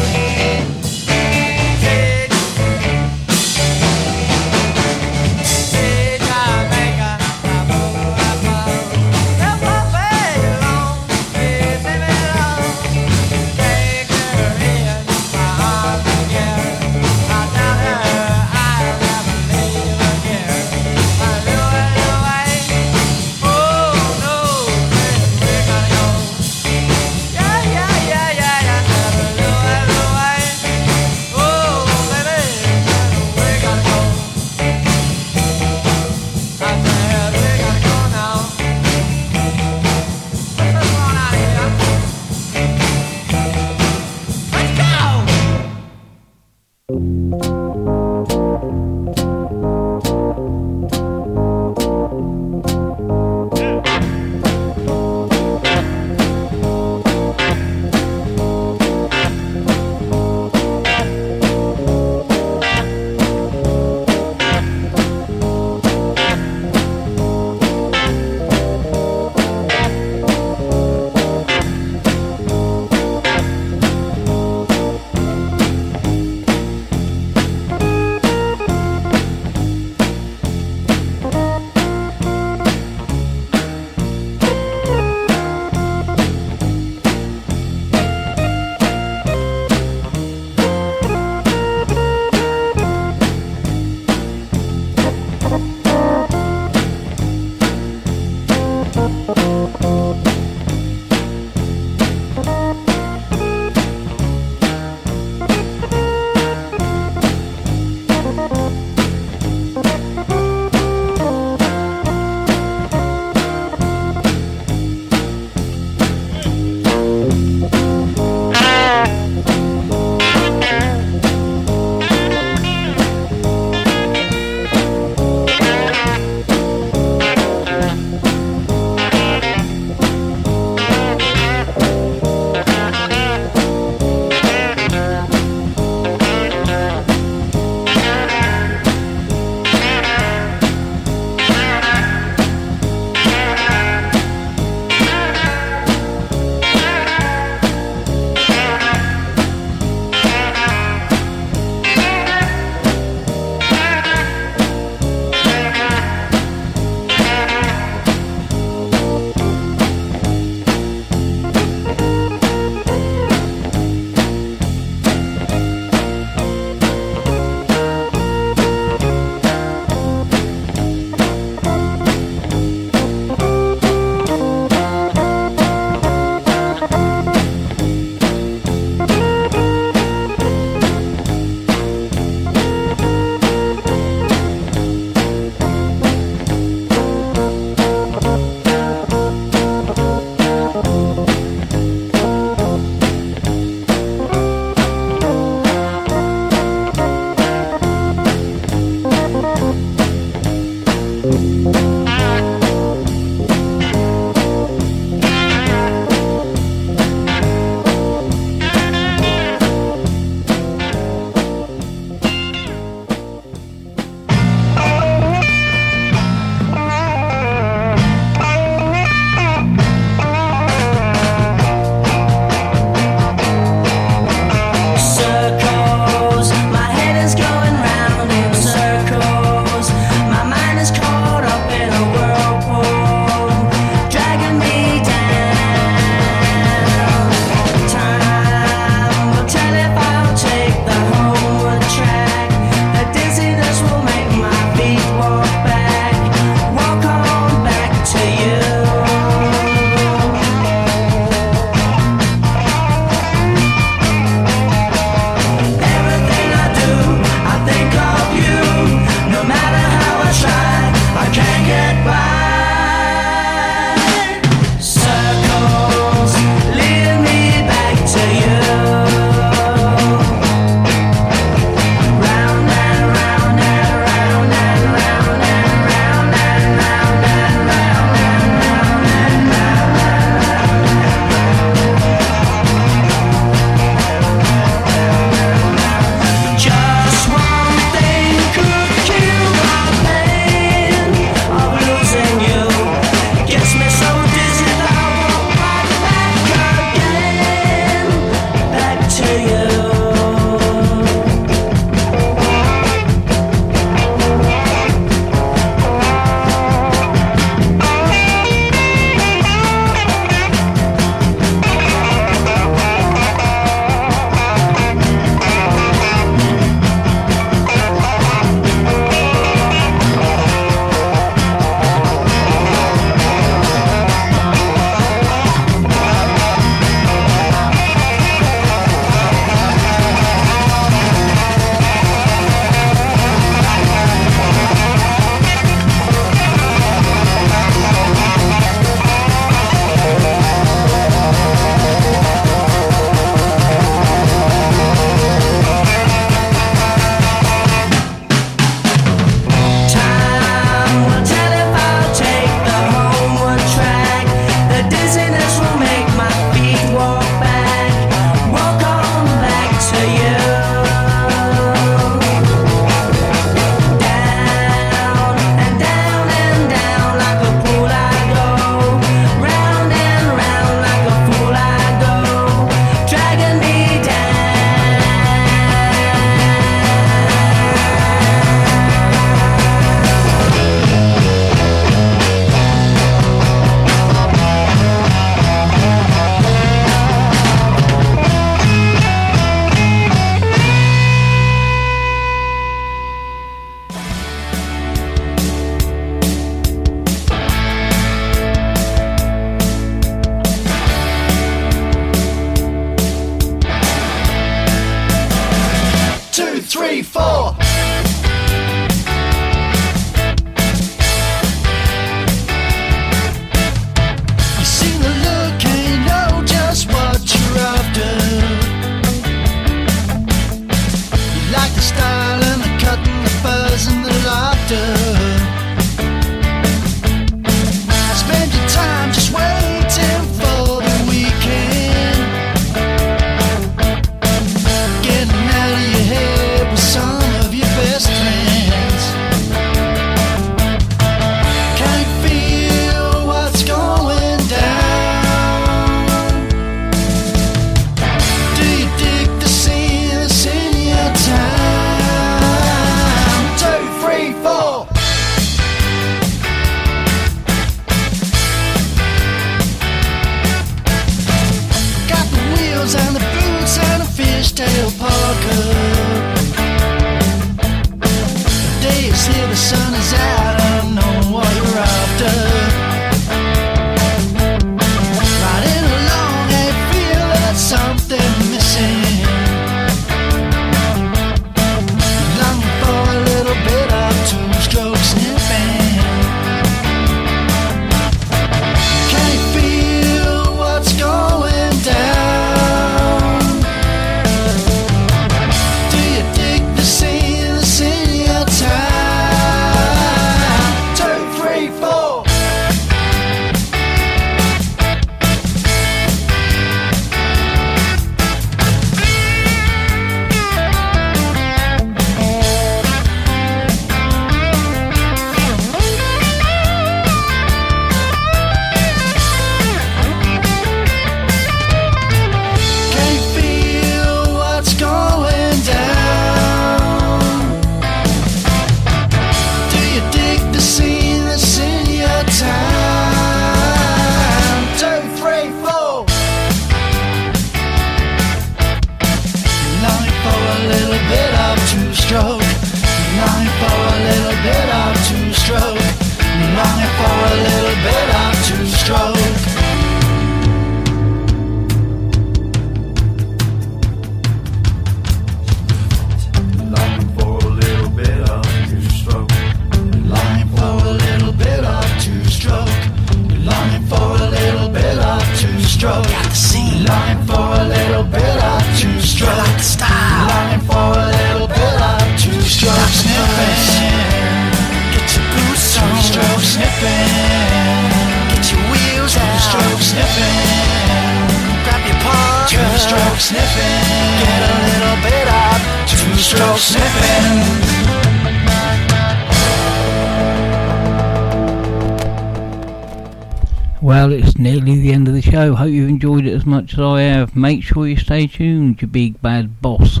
Make 597.54 597.62
sure 597.62 597.86
you 597.86 597.96
stay 597.96 598.26
tuned. 598.26 598.82
Your 598.82 598.88
big 598.88 599.22
bad 599.22 599.62
boss, 599.62 600.00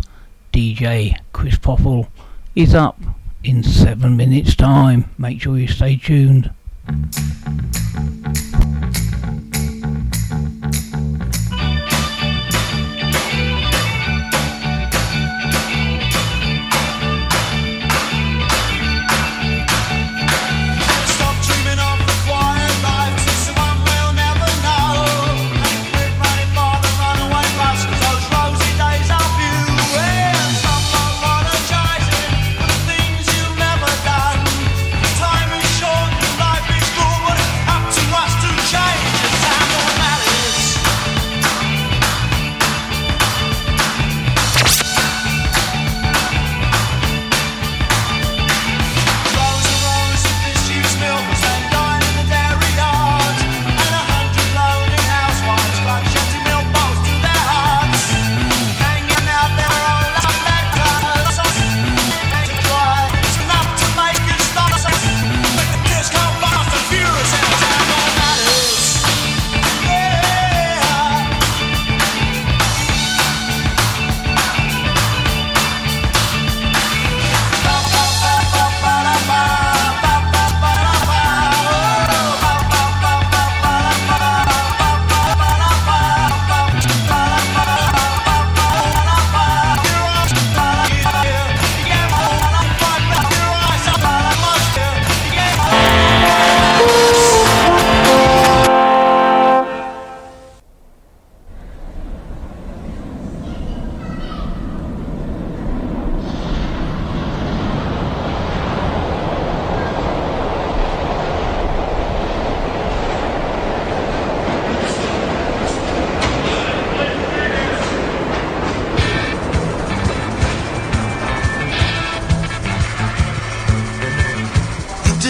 DJ 0.52 1.16
Chris 1.32 1.56
Popple, 1.56 2.08
is 2.56 2.74
up 2.74 2.98
in 3.44 3.62
seven 3.62 4.16
minutes' 4.16 4.56
time. 4.56 5.08
Make 5.18 5.40
sure 5.40 5.56
you 5.56 5.68
stay 5.68 5.94
tuned. 5.94 6.50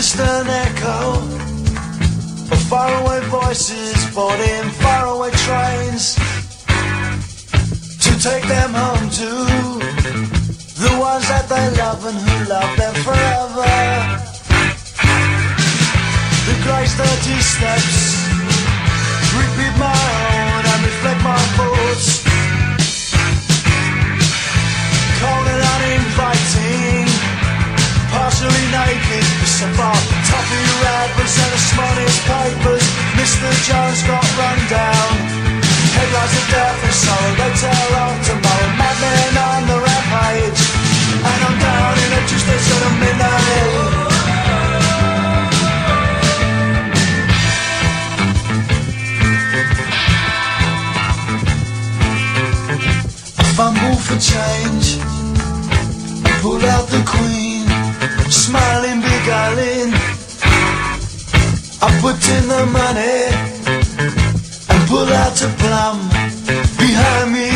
The 0.05 0.23
an 0.23 0.47
echo 0.47 1.17
of 2.53 2.61
faraway 2.69 3.21
voices 3.31 4.15
boarding 4.15 4.69
faraway 4.79 5.31
trains 5.31 6.15
to 8.05 8.13
take 8.21 8.45
them 8.47 8.75
home 8.75 9.09
to 9.09 9.31
the 10.85 10.93
ones 11.01 11.27
that 11.27 11.49
they 11.49 11.67
love 11.81 12.05
and 12.05 12.19
who 12.19 12.37
love 12.53 12.77
them 12.77 12.95
forever. 13.03 13.75
The 16.47 16.55
grey 16.63 16.87
sturdy 16.87 17.41
steps 17.41 18.29
repeat 19.35 19.75
my 19.81 19.99
own 20.31 20.63
and 20.69 20.81
reflect 20.85 21.21
my 21.25 21.43
thoughts. 21.57 22.25
And 25.47 25.63
uninviting 25.75 27.04
partially 28.45 28.69
naked, 28.69 29.25
toffee 30.29 30.69
wrappers 30.85 31.35
and 31.41 31.53
the 31.53 31.61
papers. 32.29 32.85
Mr. 33.17 33.49
Jones 33.65 34.03
got 34.05 34.25
run 34.37 34.59
down. 34.69 35.17
Headlines 35.97 36.35
of 36.37 36.45
death 36.53 36.85
and 36.85 36.93
sorrow, 36.93 37.33
they 37.41 37.53
tell 37.57 37.95
on 38.05 38.15
tomorrow. 38.21 38.71
Madmen 38.77 39.37
on 39.49 39.67
the 39.67 39.79
rampage, 39.81 40.61
and 41.25 41.41
I'm 41.47 41.57
down 41.59 41.95
in 42.05 42.11
a 42.13 42.21
Tuesday 42.29 42.59
sort 42.69 42.85
of 42.85 42.93
midnight. 43.01 44.05
Fumble 53.57 53.97
for 53.97 54.19
change, 54.19 54.99
pull 56.43 56.61
out 56.67 56.89
the 56.89 57.03
queen 57.07 57.54
smiling, 58.35 59.01
big 59.01 59.23
beguiling. 59.23 59.95
I 61.79 61.89
put 62.03 62.19
in 62.35 62.45
the 62.51 62.65
money 62.67 63.31
and 64.71 64.81
pull 64.91 65.07
out 65.07 65.39
a 65.39 65.49
plum 65.63 65.97
behind 66.75 67.31
me. 67.31 67.51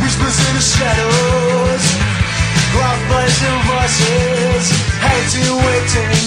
Whispers 0.00 0.38
in 0.48 0.52
the 0.56 0.64
shadows, 0.64 1.84
cloud 2.72 3.00
blazing 3.12 3.60
voices, 3.68 4.64
hating, 5.04 5.52
waiting. 5.68 6.24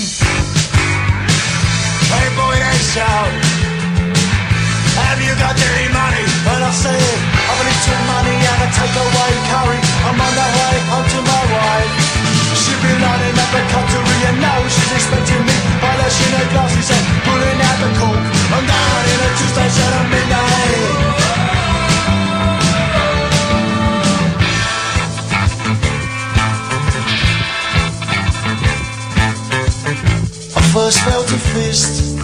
Hey 2.13 2.27
boy, 2.37 2.55
they 2.61 2.79
shout. 2.93 3.33
Have 5.01 5.19
you 5.25 5.33
got 5.41 5.57
any 5.57 5.87
money? 5.89 6.25
And 6.53 6.61
I 6.69 6.71
say, 6.71 7.01
I've 7.49 7.59
a 7.59 7.65
little 7.65 8.01
money 8.13 8.35
and 8.45 8.59
I 8.61 8.67
take 8.77 8.95
away 9.05 9.31
curry. 9.49 9.86
I'm 10.07 10.15
on 10.15 10.33
the 10.39 10.47
way 10.55 10.75
home 10.87 11.03
to 11.03 11.19
my 11.19 11.43
wife. 11.51 11.91
She 12.55 12.71
be 12.79 12.91
lining 12.95 13.35
up 13.43 13.51
a 13.51 13.61
cutlery 13.75 14.19
and 14.31 14.39
now 14.39 14.63
she's 14.71 14.91
expecting 14.95 15.43
me. 15.43 15.57
Polishing 15.83 16.31
her 16.31 16.47
glasses 16.55 16.89
and 16.95 17.03
pulling 17.27 17.59
out 17.67 17.77
the 17.83 17.91
cork. 17.99 18.23
I'm 18.55 18.63
down 18.63 19.03
in 19.11 19.19
a 19.19 19.29
Tuesday 19.35 19.67
at 19.67 20.07
midnight. 20.07 21.27
I 30.55 30.61
first 30.71 30.99
felt 31.03 31.27
a 31.35 31.39
fist 31.51 32.15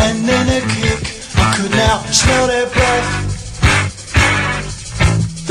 and 0.00 0.16
then 0.24 0.48
a 0.48 0.60
kick. 0.80 1.12
I 1.36 1.44
could 1.56 1.72
now 1.72 1.98
smell 2.08 2.46
their 2.46 2.66
breath. 2.72 3.13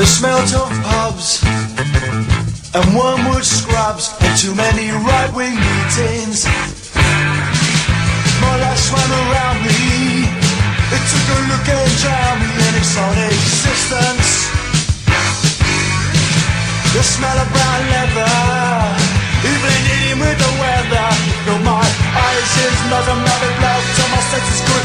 The 0.04 0.10
smell 0.20 0.36
of 0.36 0.68
pubs 0.84 1.40
and 2.76 2.84
wormwood 2.92 3.40
scrubs 3.40 4.12
and 4.20 4.36
too 4.36 4.54
many 4.54 4.92
right-wing 4.92 5.56
meetings. 5.56 6.44
My 8.36 8.52
life 8.60 8.76
swam 8.84 9.10
around 9.24 9.64
me. 9.64 10.28
It 10.92 11.02
took 11.08 11.26
a 11.32 11.38
look 11.48 11.66
and 11.72 11.88
drowned 12.04 12.36
me 12.36 12.52
in 12.52 12.72
its 12.76 12.92
own 13.00 13.16
existence. 13.32 14.52
The 16.92 17.00
smell 17.00 17.38
of 17.40 17.48
brown 17.48 17.82
leather, 17.88 18.36
even 19.40 19.76
eating 19.88 20.20
with 20.20 20.36
the 20.36 20.52
weather. 20.60 21.08
Filled 21.48 21.64
my 21.64 21.80
eyes, 21.80 22.50
his 22.60 22.76
nose, 22.92 23.08
and 23.08 23.24
mouth, 23.24 23.40
it 23.40 23.56
blood 23.56 23.82
till 23.96 24.08
my 24.12 24.20
senses 24.20 24.60
could 24.68 24.84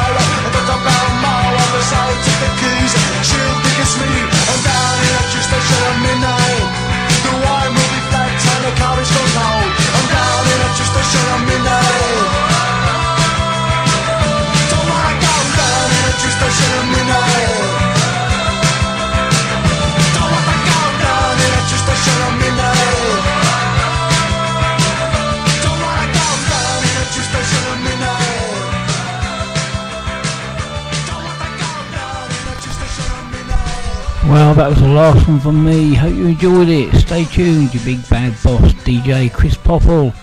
Well, 34.31 34.53
that 34.53 34.69
was 34.69 34.79
the 34.79 34.87
last 34.87 35.27
one 35.27 35.41
from 35.41 35.65
me. 35.65 35.93
Hope 35.93 36.13
you 36.15 36.27
enjoyed 36.27 36.69
it. 36.69 36.95
Stay 37.01 37.25
tuned, 37.25 37.73
your 37.73 37.83
big 37.83 38.07
bad 38.09 38.31
boss, 38.41 38.71
DJ 38.85 39.29
Chris 39.33 39.57
Popple. 39.57 40.13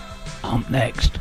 Up 0.43 0.67
next. 0.71 1.18